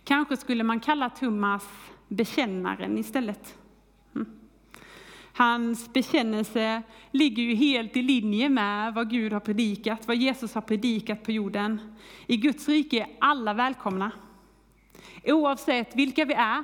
Kanske 0.04 0.38
skulle 0.38 0.64
man 0.64 0.80
kalla 0.80 1.10
Thomas 1.10 1.70
bekännaren 2.08 2.98
istället. 2.98 3.58
Mm. 4.16 4.28
Hans 5.34 5.94
bekännelse 5.94 6.82
ligger 7.12 7.44
ju 7.44 7.56
helt 7.56 7.98
i 7.98 8.02
linje 8.02 8.50
med 8.50 8.94
vad 8.94 9.10
Gud 9.10 9.34
har 9.34 9.40
predikat, 9.40 10.08
vad 10.08 10.18
Jesus 10.18 10.54
har 10.54 10.62
predikat 10.62 11.24
på 11.24 11.32
jorden. 11.32 11.96
I 12.28 12.38
Guds 12.38 12.70
rike 12.70 13.00
är 13.00 13.08
alla 13.20 13.54
välkomna. 13.54 14.12
Oavsett 15.24 15.96
vilka 15.96 16.26
vi 16.26 16.34
är, 16.34 16.64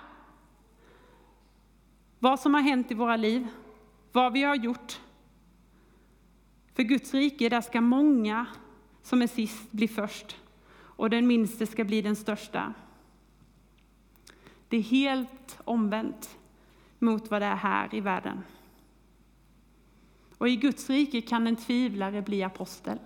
vad 2.19 2.39
som 2.39 2.53
har 2.53 2.61
hänt 2.61 2.91
i 2.91 2.93
våra 2.93 3.15
liv, 3.15 3.47
vad 4.11 4.33
vi 4.33 4.43
har 4.43 4.55
gjort. 4.55 4.99
För 6.75 6.83
Guds 6.83 7.13
rike, 7.13 7.49
där 7.49 7.61
ska 7.61 7.81
många 7.81 8.45
som 9.01 9.21
är 9.21 9.27
sist 9.27 9.71
bli 9.71 9.87
först 9.87 10.37
och 10.95 11.09
den 11.09 11.27
minste 11.27 11.67
ska 11.67 11.83
bli 11.83 12.01
den 12.01 12.15
största. 12.15 12.73
Det 14.73 14.77
är 14.77 14.81
helt 14.81 15.59
omvänt 15.63 16.37
mot 16.99 17.31
vad 17.31 17.41
det 17.41 17.45
är 17.45 17.55
här 17.55 17.95
i 17.95 17.99
världen. 17.99 18.43
Och 20.37 20.49
i 20.49 20.55
Guds 20.55 20.89
rike 20.89 21.21
kan 21.21 21.47
en 21.47 21.55
tvivlare 21.55 22.21
bli 22.21 22.43
apostel. 22.43 22.99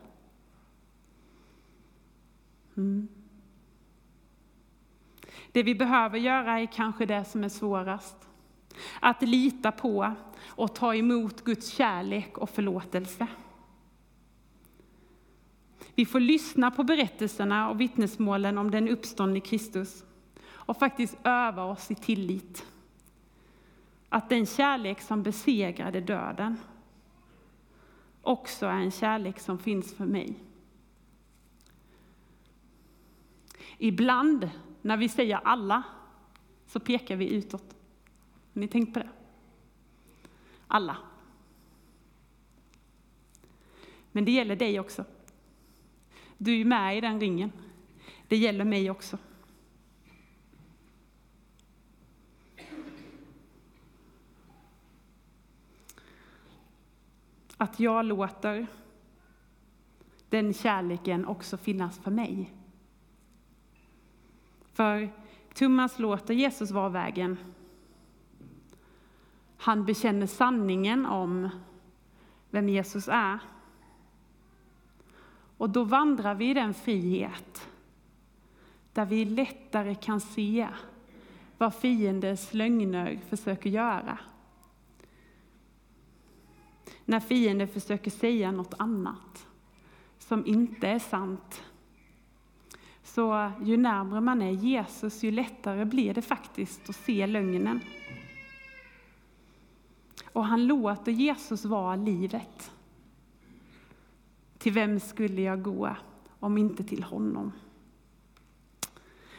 Mm. 2.78 3.08
Det 5.52 5.64
vi 5.64 5.76
behöver 5.76 6.18
göra 6.18 6.60
är 6.60 6.66
kanske 6.66 7.06
det 7.06 7.26
som 7.26 7.44
är 7.44 7.50
svårast. 7.50 8.30
Att 9.00 9.22
lita 9.22 9.72
på 9.72 10.16
och 10.46 10.76
ta 10.76 10.96
emot 10.96 11.44
Guds 11.44 11.70
kärlek 11.70 12.38
och 12.38 12.50
förlåtelse. 12.50 13.28
Vi 15.96 16.06
får 16.06 16.20
lyssna 16.20 16.72
på 16.72 16.84
berättelserna 16.84 17.70
och 17.70 17.82
vittnesmålen 17.82 18.58
om 18.58 18.72
den 18.72 18.90
uppståndne 18.90 19.40
Kristus 19.40 20.04
och 20.68 20.78
faktiskt 20.78 21.18
öva 21.24 21.64
oss 21.64 21.92
i 21.92 21.96
tillit. 21.96 22.66
Att 24.10 24.30
den 24.30 24.46
kärlek 24.46 25.02
som 25.02 25.24
besegrade 25.24 26.02
döden 26.02 26.58
också 28.22 28.66
är 28.66 28.80
en 28.80 28.92
kärlek 28.92 29.40
som 29.40 29.60
finns 29.60 29.94
för 29.94 30.06
mig. 30.06 30.44
Ibland 33.78 34.50
när 34.82 34.98
vi 34.98 35.10
säger 35.10 35.38
alla 35.38 35.84
så 36.66 36.80
pekar 36.80 37.16
vi 37.16 37.30
utåt. 37.34 37.76
Har 38.54 38.62
ni 38.62 38.68
tänkt 38.68 38.94
på 38.94 39.00
det? 39.00 39.10
Alla. 40.68 40.98
Men 44.12 44.26
det 44.26 44.32
gäller 44.32 44.56
dig 44.56 44.80
också. 44.80 45.06
Du 46.38 46.62
är 46.62 46.66
med 46.66 46.98
i 46.98 47.02
den 47.02 47.20
ringen. 47.20 47.52
Det 48.28 48.38
gäller 48.38 48.66
mig 48.66 48.92
också. 48.92 49.18
Att 57.58 57.80
jag 57.80 58.06
låter 58.06 58.68
den 60.30 60.54
kärleken 60.54 61.26
också 61.26 61.58
finnas 61.58 62.00
för 62.00 62.12
mig. 62.12 62.54
För 64.74 65.10
Thomas 65.54 66.00
låter 66.00 66.34
Jesus 66.34 66.72
vara 66.72 66.90
vägen. 66.90 67.38
Han 69.58 69.86
bekänner 69.86 70.28
sanningen 70.28 71.06
om 71.06 71.50
vem 72.50 72.70
Jesus 72.70 73.08
är. 73.08 73.40
Och 75.58 75.70
då 75.70 75.84
vandrar 75.84 76.36
vi 76.36 76.50
i 76.50 76.54
den 76.54 76.74
frihet 76.74 77.70
där 78.94 79.06
vi 79.06 79.26
lättare 79.26 79.96
kan 79.96 80.22
se 80.22 80.68
vad 81.58 81.76
fiendens 81.76 82.54
lögner 82.54 83.20
försöker 83.30 83.70
göra. 83.70 84.20
När 87.10 87.20
fienden 87.20 87.68
försöker 87.68 88.12
säga 88.12 88.52
något 88.52 88.74
annat 88.78 89.48
som 90.20 90.46
inte 90.46 90.88
är 90.88 91.00
sant. 91.00 91.64
Så 93.04 93.52
ju 93.64 93.78
närmare 93.78 94.22
man 94.22 94.42
är 94.42 94.52
Jesus, 94.52 95.24
ju 95.24 95.32
lättare 95.32 95.86
blir 95.86 96.14
det 96.14 96.22
faktiskt 96.22 96.90
att 96.90 96.96
se 96.96 97.28
lögnen. 97.28 97.80
Och 100.34 100.46
han 100.46 100.68
låter 100.68 101.12
Jesus 101.12 101.66
vara 101.66 101.96
livet. 101.96 102.72
Till 104.58 104.74
vem 104.74 105.00
skulle 105.00 105.42
jag 105.42 105.62
gå 105.62 105.96
om 106.40 106.58
inte 106.58 106.84
till 106.84 107.04
honom? 107.04 107.52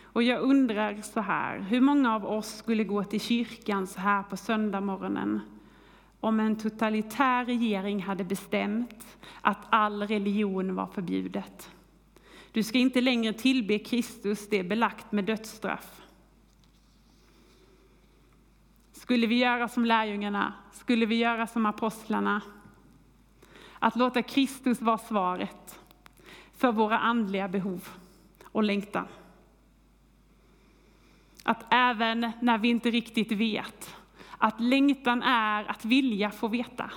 Och 0.03 0.23
jag 0.23 0.41
undrar 0.41 1.03
så 1.03 1.21
här, 1.21 1.59
hur 1.59 1.81
många 1.81 2.15
av 2.15 2.27
oss 2.27 2.57
skulle 2.57 2.85
gå 2.85 3.05
till 3.05 3.21
kyrkan 3.21 3.87
så 3.87 4.01
här 4.01 4.23
på 4.23 4.37
söndagsmorgonen 4.37 5.41
om 6.21 6.41
en 6.41 6.57
totalitär 6.57 7.45
regering 7.45 8.03
hade 8.03 8.25
bestämt 8.25 9.17
att 9.41 9.67
all 9.71 10.03
religion 10.03 10.75
var 10.75 10.87
förbjudet? 10.87 11.71
Du 12.53 12.63
ska 12.63 12.79
inte 12.79 13.01
längre 13.01 13.33
tillbe 13.33 13.79
Kristus, 13.79 14.49
det 14.49 14.59
är 14.59 14.65
belagt 14.65 15.13
med 15.13 15.25
dödsstraff. 15.25 16.03
Skulle 18.93 19.27
vi 19.27 19.39
göra 19.39 19.69
som 19.69 19.85
lärjungarna? 19.85 20.53
Skulle 20.73 21.07
vi 21.07 21.15
göra 21.15 21.47
som 21.47 21.67
apostlarna? 21.67 22.43
Att 23.79 23.97
låta 23.97 24.23
Kristus 24.23 24.81
vara 24.81 24.99
svaret 24.99 25.81
för 26.57 26.73
våra 26.73 26.99
andliga 26.99 27.49
behov 27.49 27.89
och 28.45 28.63
längtan. 28.63 29.07
Att 31.45 31.67
även 31.71 32.33
när 32.41 32.59
vi 32.59 32.69
inte 32.69 32.91
riktigt 32.91 33.33
vet, 33.33 33.97
att 34.39 34.61
längtan 34.61 35.23
är 35.23 35.71
att 35.71 35.85
vilja 35.85 36.31
få 36.31 36.49
veta. 36.49 36.91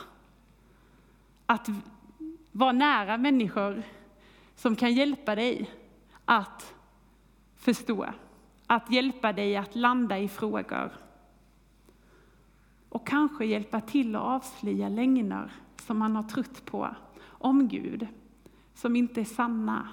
Att 1.46 1.70
vara 2.52 2.72
nära 2.72 3.18
människor 3.18 3.84
som 4.56 4.76
kan 4.76 4.94
hjälpa 4.94 5.36
dig 5.36 5.70
att 6.26 6.74
förstå, 7.56 8.06
att 8.68 8.92
hjälpa 8.92 9.34
dig 9.34 9.58
att 9.58 9.76
landa 9.76 10.20
i 10.20 10.28
frågor. 10.28 10.92
Och 12.90 13.08
kanske 13.08 13.46
hjälpa 13.46 13.82
till 13.82 14.16
att 14.16 14.22
avslöja 14.22 14.90
lögner 14.90 15.52
som 15.82 15.98
man 15.98 16.16
har 16.16 16.24
trott 16.24 16.66
på 16.66 16.96
om 17.24 17.68
Gud, 17.68 18.08
som 18.74 18.96
inte 18.96 19.22
är 19.22 19.26
sanna 19.26 19.88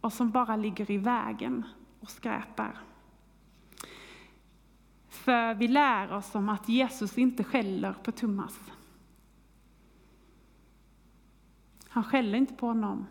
och 0.00 0.12
som 0.12 0.30
bara 0.30 0.56
ligger 0.56 0.90
i 0.90 0.98
vägen 0.98 1.62
och 2.00 2.10
skräpar. 2.10 2.85
För 5.26 5.54
vi 5.54 5.68
lär 5.68 6.12
oss 6.12 6.34
om 6.34 6.48
att 6.48 6.68
Jesus 6.68 7.18
inte 7.18 7.44
skäller 7.44 7.92
på 7.92 8.12
Thomas. 8.12 8.60
Han 11.88 12.04
skäller 12.04 12.38
inte 12.38 12.54
på 12.54 12.66
honom. 12.66 13.06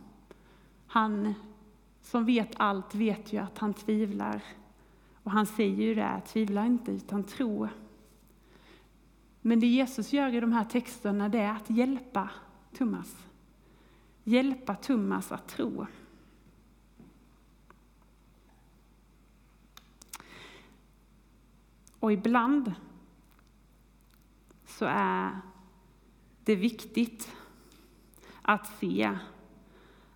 Han 0.88 1.34
som 2.02 2.26
vet 2.26 2.52
allt 2.58 2.96
vet 2.96 3.34
ju 3.34 3.38
att 3.38 3.58
han 3.58 3.74
tvivlar. 3.74 4.44
Och 5.24 5.32
han 5.32 5.46
säger 5.46 5.84
ju 5.84 5.96
det, 5.96 6.22
tvivla 6.28 6.66
inte 6.66 6.92
utan 6.92 7.24
tro. 7.24 7.68
Men 9.42 9.60
det 9.60 9.68
Jesus 9.68 10.14
gör 10.14 10.34
i 10.34 10.40
de 10.40 10.52
här 10.52 10.66
texterna 10.66 11.30
det 11.30 11.40
är 11.40 11.52
att 11.52 11.70
hjälpa 11.70 12.30
Thomas. 12.78 13.26
Hjälpa 14.24 14.76
Thomas 14.76 15.32
att 15.32 15.48
tro. 15.48 15.88
Och 22.06 22.14
ibland 22.14 22.74
så 24.66 24.86
är 24.86 25.42
det 26.44 26.56
viktigt 26.56 27.36
att 28.42 28.68
se 28.68 29.18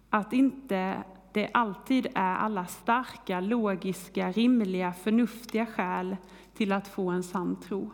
att 0.10 0.34
inte 0.34 1.04
det 1.34 1.49
alltid 1.54 2.08
är 2.15 2.36
alla 2.36 2.65
starka, 2.65 3.39
logiska, 3.39 4.32
rimliga, 4.32 4.93
förnuftiga 4.93 5.65
skäl 5.65 6.17
till 6.54 6.71
att 6.71 6.88
få 6.88 7.10
en 7.10 7.23
sann 7.23 7.56
tro. 7.56 7.91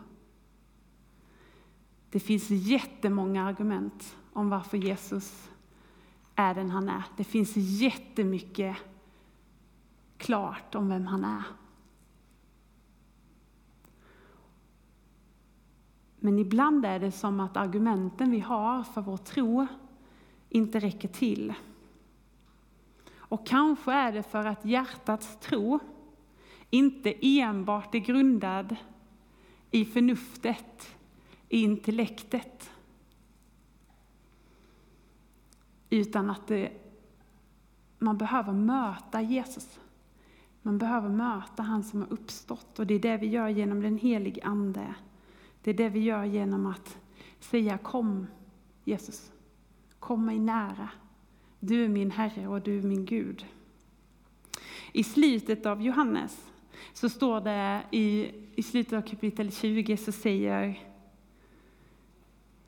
Det 2.10 2.20
finns 2.20 2.50
jättemånga 2.50 3.44
argument 3.44 4.16
om 4.32 4.48
varför 4.48 4.76
Jesus 4.76 5.50
är 6.34 6.54
den 6.54 6.70
han 6.70 6.88
är. 6.88 7.04
Det 7.16 7.24
finns 7.24 7.56
jättemycket 7.56 8.76
klart 10.18 10.74
om 10.74 10.88
vem 10.88 11.06
han 11.06 11.24
är. 11.24 11.42
Men 16.26 16.38
ibland 16.38 16.86
är 16.86 16.98
det 16.98 17.12
som 17.12 17.40
att 17.40 17.56
argumenten 17.56 18.30
vi 18.30 18.40
har 18.40 18.82
för 18.82 19.00
vår 19.00 19.16
tro 19.16 19.66
inte 20.48 20.78
räcker 20.78 21.08
till. 21.08 21.54
Och 23.16 23.46
kanske 23.46 23.92
är 23.92 24.12
det 24.12 24.22
för 24.22 24.44
att 24.44 24.64
hjärtats 24.64 25.36
tro 25.40 25.78
inte 26.70 27.14
enbart 27.38 27.94
är 27.94 27.98
grundad 27.98 28.76
i 29.70 29.84
förnuftet, 29.84 30.96
i 31.48 31.62
intellektet. 31.62 32.70
Utan 35.90 36.30
att 36.30 36.46
det, 36.46 36.72
man 37.98 38.18
behöver 38.18 38.52
möta 38.52 39.20
Jesus. 39.20 39.80
Man 40.62 40.78
behöver 40.78 41.08
möta 41.08 41.62
han 41.62 41.84
som 41.84 42.00
har 42.00 42.12
uppstått 42.12 42.78
och 42.78 42.86
det 42.86 42.94
är 42.94 42.98
det 42.98 43.16
vi 43.16 43.26
gör 43.26 43.48
genom 43.48 43.80
den 43.80 43.98
helige 43.98 44.44
Ande. 44.44 44.94
Det 45.66 45.70
är 45.70 45.74
det 45.74 45.88
vi 45.88 46.00
gör 46.00 46.24
genom 46.24 46.66
att 46.66 46.98
säga 47.40 47.78
kom 47.78 48.26
Jesus, 48.84 49.32
kom 49.98 50.24
mig 50.24 50.38
nära. 50.38 50.88
Du 51.60 51.84
är 51.84 51.88
min 51.88 52.10
Herre 52.10 52.48
och 52.48 52.60
du 52.60 52.78
är 52.78 52.82
min 52.82 53.04
Gud. 53.04 53.46
I 54.92 55.04
slutet 55.04 55.66
av 55.66 55.82
Johannes 55.82 56.52
så 56.92 57.08
står 57.08 57.40
det 57.40 57.82
i, 57.90 58.30
i 58.54 58.62
slutet 58.62 58.92
av 58.92 59.02
kapitel 59.02 59.52
20 59.52 59.96
så 59.96 60.12
säger 60.12 60.80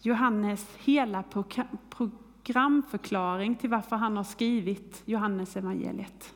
Johannes 0.02 0.76
hela 0.78 1.24
programförklaring 1.90 3.56
till 3.56 3.70
varför 3.70 3.96
han 3.96 4.16
har 4.16 4.24
skrivit 4.24 5.02
Johannes 5.04 5.56
evangeliet. 5.56 6.34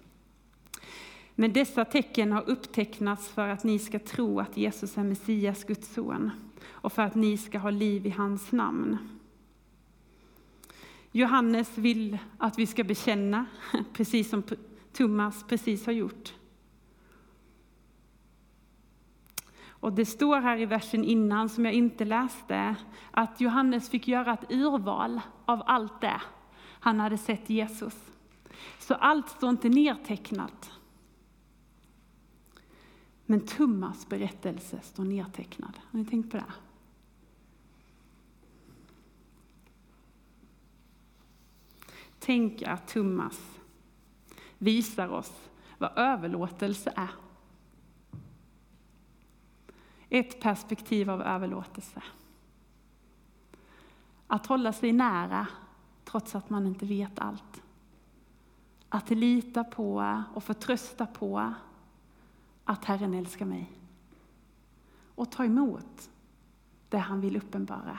Men 1.35 1.53
dessa 1.53 1.85
tecken 1.85 2.33
har 2.33 2.51
upptecknats 2.51 3.29
för 3.29 3.49
att 3.49 3.65
ni 3.65 3.79
ska 3.79 3.99
tro 3.99 4.41
att 4.41 4.57
Jesus 4.57 4.99
är 4.99 5.05
Messias, 5.05 5.65
Guds 5.65 5.95
son, 5.95 6.31
och 6.71 6.93
för 6.93 7.03
att 7.03 7.15
ni 7.15 7.37
ska 7.37 7.59
ha 7.59 7.71
liv 7.71 8.07
i 8.07 8.11
hans 8.11 8.53
namn. 8.53 8.99
Johannes 11.13 11.79
vill 11.79 12.19
att 12.39 12.59
vi 12.59 12.67
ska 12.67 12.85
bekänna, 12.85 13.47
precis 13.93 14.31
som 14.31 14.43
Thomas 14.93 15.45
precis 15.49 15.87
har 15.87 15.93
gjort. 15.93 16.35
Och 19.67 19.93
det 19.93 20.07
står 20.07 20.41
här 20.41 20.59
i 20.59 20.67
versen 20.67 21.05
innan, 21.05 21.49
som 21.49 21.65
jag 21.65 21.75
inte 21.75 22.05
läste, 22.05 22.77
att 23.11 23.41
Johannes 23.41 23.91
fick 23.91 24.09
göra 24.09 24.33
ett 24.33 24.53
urval 24.53 25.21
av 25.45 25.63
allt 25.67 26.01
det 26.01 26.21
han 26.81 27.01
hade 27.01 27.19
sett 27.19 27.51
Jesus. 27.51 27.95
Så 28.79 28.95
allt 28.95 29.29
står 29.29 29.51
inte 29.51 29.69
nedtecknat. 29.69 30.71
Men 33.33 33.47
Tummas 33.47 34.09
berättelse 34.09 34.81
står 34.83 35.05
nedtecknad. 35.05 35.81
Har 35.91 35.99
ni 35.99 36.07
tänkt 36.07 36.31
på 36.31 36.37
det? 36.37 36.53
Tänk 42.19 42.63
att 42.63 42.89
Tummas 42.89 43.41
visar 44.59 45.09
oss 45.09 45.51
vad 45.79 45.99
överlåtelse 45.99 46.93
är. 46.97 47.11
Ett 50.09 50.41
perspektiv 50.41 51.11
av 51.11 51.23
överlåtelse. 51.23 52.03
Att 54.27 54.47
hålla 54.47 54.73
sig 54.73 54.93
nära 54.93 55.47
trots 56.05 56.35
att 56.35 56.51
man 56.51 56.67
inte 56.67 56.87
vet 56.87 57.19
allt. 57.19 57.63
Att 58.89 59.11
lita 59.11 59.65
på 59.65 60.23
och 60.35 60.45
förtrösta 60.45 61.07
på 61.07 61.55
att 62.65 62.85
Herren 62.85 63.15
älskar 63.15 63.47
mig. 63.47 63.73
Och 65.15 65.31
ta 65.31 65.45
emot 65.45 66.11
det 66.89 66.99
han 66.99 67.21
vill 67.21 67.37
uppenbara. 67.37 67.99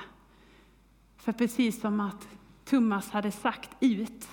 För 1.17 1.32
precis 1.32 1.82
som 1.82 1.99
att 1.99 2.28
Thomas 2.65 3.10
hade 3.10 3.32
sagt 3.32 3.69
ut 3.80 4.30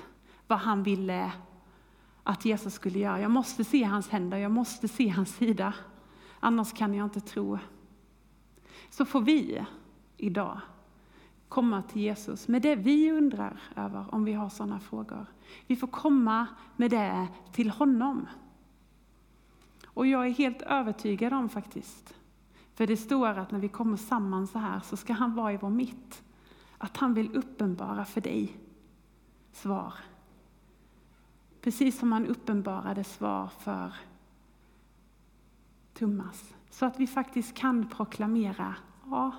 vad 0.46 0.58
han 0.58 0.82
ville 0.82 1.32
att 2.22 2.44
Jesus 2.44 2.74
skulle 2.74 2.98
göra. 2.98 3.20
Jag 3.20 3.30
måste 3.30 3.64
se 3.64 3.82
hans 3.82 4.08
händer, 4.08 4.38
jag 4.38 4.52
måste 4.52 4.88
se 4.88 5.08
hans 5.08 5.34
sida. 5.34 5.74
Annars 6.40 6.72
kan 6.72 6.94
jag 6.94 7.06
inte 7.06 7.20
tro. 7.20 7.58
Så 8.90 9.04
får 9.04 9.20
vi 9.20 9.64
idag 10.16 10.60
komma 11.48 11.82
till 11.82 12.02
Jesus 12.02 12.48
med 12.48 12.62
det 12.62 12.76
vi 12.76 13.12
undrar 13.12 13.60
över, 13.76 14.14
om 14.14 14.24
vi 14.24 14.32
har 14.32 14.48
sådana 14.48 14.80
frågor. 14.80 15.26
Vi 15.66 15.76
får 15.76 15.86
komma 15.86 16.46
med 16.76 16.90
det 16.90 17.28
till 17.52 17.70
honom. 17.70 18.26
Och 19.94 20.06
jag 20.06 20.26
är 20.26 20.30
helt 20.30 20.62
övertygad 20.62 21.32
om 21.32 21.48
faktiskt, 21.48 22.14
för 22.74 22.86
det 22.86 22.96
står 22.96 23.28
att 23.28 23.50
när 23.50 23.58
vi 23.58 23.68
kommer 23.68 23.96
samman 23.96 24.46
så 24.46 24.58
här 24.58 24.80
så 24.80 24.96
ska 24.96 25.12
han 25.12 25.34
vara 25.34 25.52
i 25.52 25.56
vår 25.56 25.70
mitt. 25.70 26.22
Att 26.78 26.96
han 26.96 27.14
vill 27.14 27.36
uppenbara 27.36 28.04
för 28.04 28.20
dig 28.20 28.56
svar. 29.52 29.94
Precis 31.60 31.98
som 31.98 32.12
han 32.12 32.26
uppenbarade 32.26 33.04
svar 33.04 33.48
för 33.58 33.94
Thomas. 35.94 36.54
Så 36.70 36.86
att 36.86 37.00
vi 37.00 37.06
faktiskt 37.06 37.54
kan 37.54 37.88
proklamera, 37.88 38.74
ja, 39.06 39.32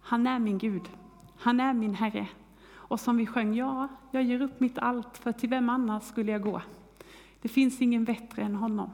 han 0.00 0.26
är 0.26 0.38
min 0.38 0.58
Gud, 0.58 0.90
han 1.36 1.60
är 1.60 1.74
min 1.74 1.94
Herre. 1.94 2.28
Och 2.70 3.00
som 3.00 3.16
vi 3.16 3.26
sjöng, 3.26 3.54
ja, 3.54 3.88
jag 4.10 4.22
ger 4.22 4.42
upp 4.42 4.60
mitt 4.60 4.78
allt, 4.78 5.18
för 5.18 5.32
till 5.32 5.48
vem 5.48 5.68
annars 5.68 6.02
skulle 6.02 6.32
jag 6.32 6.42
gå? 6.42 6.62
Det 7.42 7.48
finns 7.48 7.80
ingen 7.80 8.04
bättre 8.04 8.42
än 8.42 8.54
honom. 8.54 8.90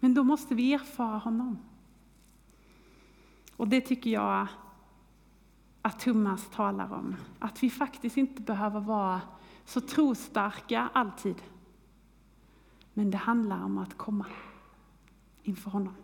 Men 0.00 0.14
då 0.14 0.24
måste 0.24 0.54
vi 0.54 0.72
erfara 0.72 1.18
honom. 1.18 1.58
Och 3.56 3.68
det 3.68 3.80
tycker 3.80 4.10
jag 4.10 4.46
att 5.82 6.00
Thomas 6.00 6.50
talar 6.50 6.92
om. 6.92 7.16
Att 7.38 7.62
vi 7.62 7.70
faktiskt 7.70 8.16
inte 8.16 8.42
behöver 8.42 8.80
vara 8.80 9.20
så 9.64 9.80
trostarka 9.80 10.88
alltid. 10.92 11.42
Men 12.94 13.10
det 13.10 13.18
handlar 13.18 13.64
om 13.64 13.78
att 13.78 13.96
komma 13.96 14.26
inför 15.42 15.70
honom. 15.70 15.94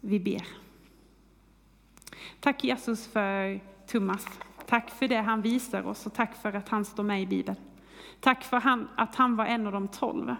Vi 0.00 0.20
ber. 0.20 0.46
Tack 2.40 2.64
Jesus 2.64 3.06
för 3.06 3.60
Thomas. 3.86 4.26
Tack 4.66 4.90
för 4.90 5.08
det 5.08 5.20
han 5.20 5.42
visar 5.42 5.86
oss 5.86 6.06
och 6.06 6.14
tack 6.14 6.34
för 6.34 6.52
att 6.52 6.68
han 6.68 6.84
står 6.84 7.02
med 7.02 7.22
i 7.22 7.26
Bibeln. 7.26 7.58
Tack 8.20 8.44
för 8.44 8.86
att 8.96 9.14
han 9.14 9.36
var 9.36 9.46
en 9.46 9.66
av 9.66 9.72
de 9.72 9.88
tolv. 9.88 10.34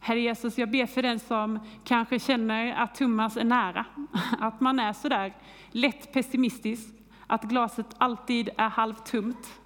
Herre 0.00 0.20
Jesus, 0.20 0.58
jag 0.58 0.70
ber 0.70 0.86
för 0.86 1.02
den 1.02 1.18
som 1.18 1.58
kanske 1.84 2.18
känner 2.18 2.74
att 2.74 2.94
Thomas 2.94 3.36
är 3.36 3.44
nära, 3.44 3.84
att 4.40 4.60
man 4.60 4.78
är 4.78 4.92
sådär 4.92 5.34
lätt 5.70 6.12
pessimistisk, 6.12 6.88
att 7.26 7.42
glaset 7.42 7.86
alltid 7.98 8.48
är 8.56 8.68
halvtomt. 8.68 9.60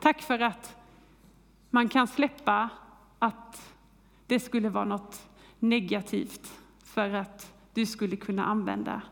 Tack 0.00 0.22
för 0.22 0.38
att 0.38 0.76
man 1.70 1.88
kan 1.88 2.06
släppa 2.06 2.68
att 3.18 3.74
det 4.26 4.40
skulle 4.40 4.68
vara 4.68 4.84
något 4.84 5.28
negativt 5.58 6.52
för 6.84 7.14
att 7.14 7.52
du 7.74 7.86
skulle 7.86 8.16
kunna 8.16 8.44
använda. 8.44 9.02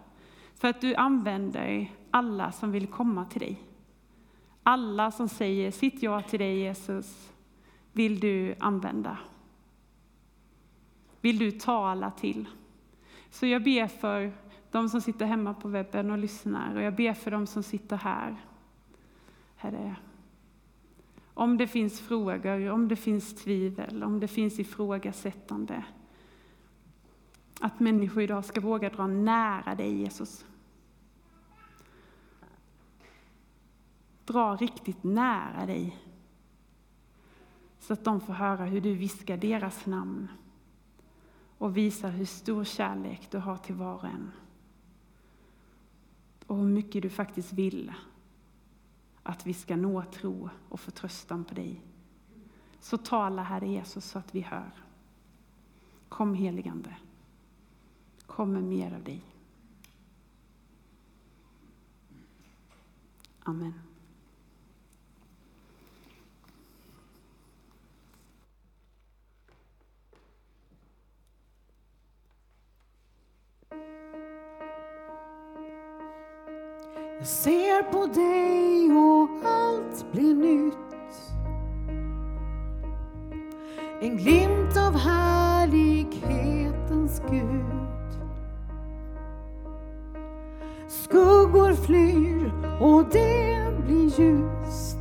För 0.55 0.69
att 0.69 0.81
du 0.81 0.95
använder 0.95 1.93
alla 2.11 2.53
som 2.53 2.73
vill 2.73 2.87
komma 2.87 3.25
till 3.25 3.41
dig. 3.41 3.63
Alla 4.63 5.11
som 5.11 5.29
säger 5.29 5.71
sitt 5.71 6.03
ja 6.03 6.23
till 6.23 6.39
dig 6.39 6.59
Jesus 6.59 7.33
vill 7.93 8.21
du 8.21 8.55
använda. 8.59 9.19
Vill 11.25 11.39
du 11.39 11.51
tala 11.51 12.11
till. 12.11 12.49
Så 13.31 13.47
jag 13.47 13.65
ber 13.65 13.87
för 13.87 14.33
de 14.71 14.89
som 14.89 15.01
sitter 15.01 15.27
hemma 15.27 15.55
på 15.55 15.69
webben 15.69 16.11
och 16.11 16.19
lyssnar 16.19 16.77
och 16.77 16.83
jag 16.83 16.95
ber 16.95 17.13
för 17.13 17.31
de 17.31 17.47
som 17.47 17.63
sitter 17.63 17.97
här. 17.97 18.37
Herre, 19.57 19.97
om 21.35 21.57
det 21.57 21.67
finns 21.67 22.01
frågor, 22.01 22.71
om 22.71 22.89
det 22.89 22.97
finns 22.97 23.35
tvivel, 23.35 24.03
om 24.03 24.21
det 24.21 24.29
finns 24.29 24.59
ifrågasättande. 24.59 25.85
Att 27.61 27.81
människor 27.81 28.23
idag 28.23 28.45
ska 28.45 28.61
våga 28.61 28.91
dra 28.91 29.07
nära 29.07 29.75
dig 29.75 29.95
Jesus. 29.95 30.47
Dra 34.25 34.57
riktigt 34.57 35.05
nära 35.05 35.67
dig. 35.67 35.99
Så 37.79 37.93
att 37.93 38.05
de 38.05 38.21
får 38.21 38.33
höra 38.33 38.65
hur 38.65 38.81
du 38.81 38.95
viskar 38.95 39.37
deras 39.37 39.87
namn 39.87 40.29
och 41.65 41.77
visar 41.77 42.11
hur 42.11 42.25
stor 42.25 42.65
kärlek 42.65 43.31
du 43.31 43.39
har 43.39 43.57
till 43.57 43.75
var 43.75 43.95
och 43.95 44.05
en. 44.05 44.31
Och 46.47 46.57
hur 46.57 46.69
mycket 46.69 47.03
du 47.03 47.11
faktiskt 47.11 47.53
vill 47.53 47.93
att 49.23 49.47
vi 49.47 49.55
ska 49.55 49.77
nå 49.77 50.05
tro 50.05 50.51
och 50.69 50.81
förtröstan 50.81 51.45
på 51.45 51.55
dig. 51.55 51.83
Så 52.81 52.99
tala 52.99 53.43
Herre 53.43 53.69
Jesus 53.69 54.05
så 54.05 54.19
att 54.19 54.35
vi 54.35 54.41
hör. 54.41 54.73
Kom 56.09 56.35
heligande. 56.35 56.97
Kom 58.27 58.53
med 58.53 58.65
mer 58.65 58.95
av 58.95 59.03
dig. 59.03 59.25
Amen. 63.43 63.94
Jag 77.19 77.27
ser 77.27 77.83
på 77.83 78.07
dig 78.07 78.93
och 78.93 79.29
allt 79.45 80.07
blir 80.13 80.35
nytt. 80.35 80.75
En 84.01 84.17
glimt 84.17 84.77
av 84.77 84.99
härlighetens 84.99 87.23
Gud. 87.31 87.65
Skuggor 90.89 91.73
flyr 91.73 92.53
och 92.81 93.05
det 93.13 93.73
blir 93.87 94.21
ljust. 94.21 94.99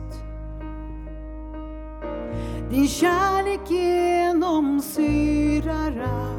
Din 2.70 2.88
kärlek 2.88 3.72
genomsyrar 3.72 6.00
allt. 6.00 6.33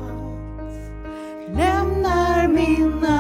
rain. 2.65 3.14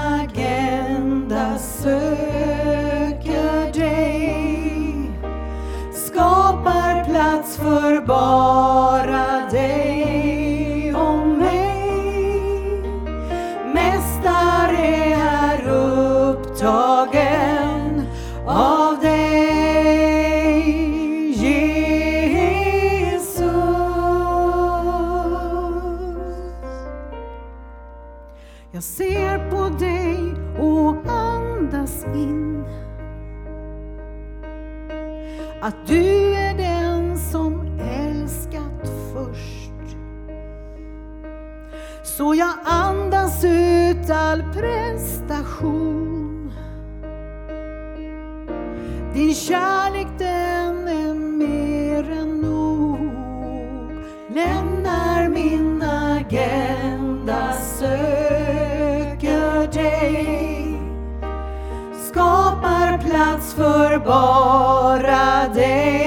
Plats 63.15 63.55
för 63.55 63.99
bara 63.99 65.49
dig. 65.55 66.04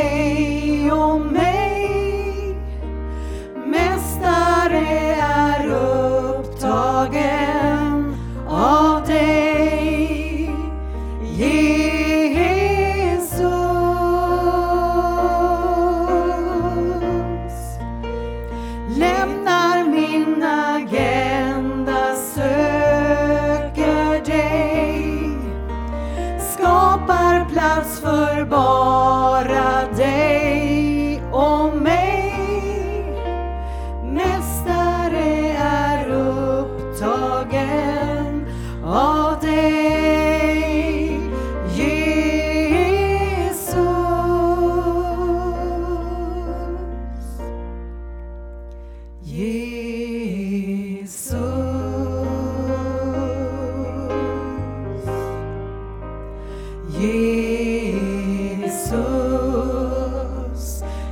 Jesus, 57.00 58.74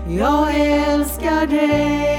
jag 0.08 0.56
älskar 0.56 1.48
dig. 1.48 2.14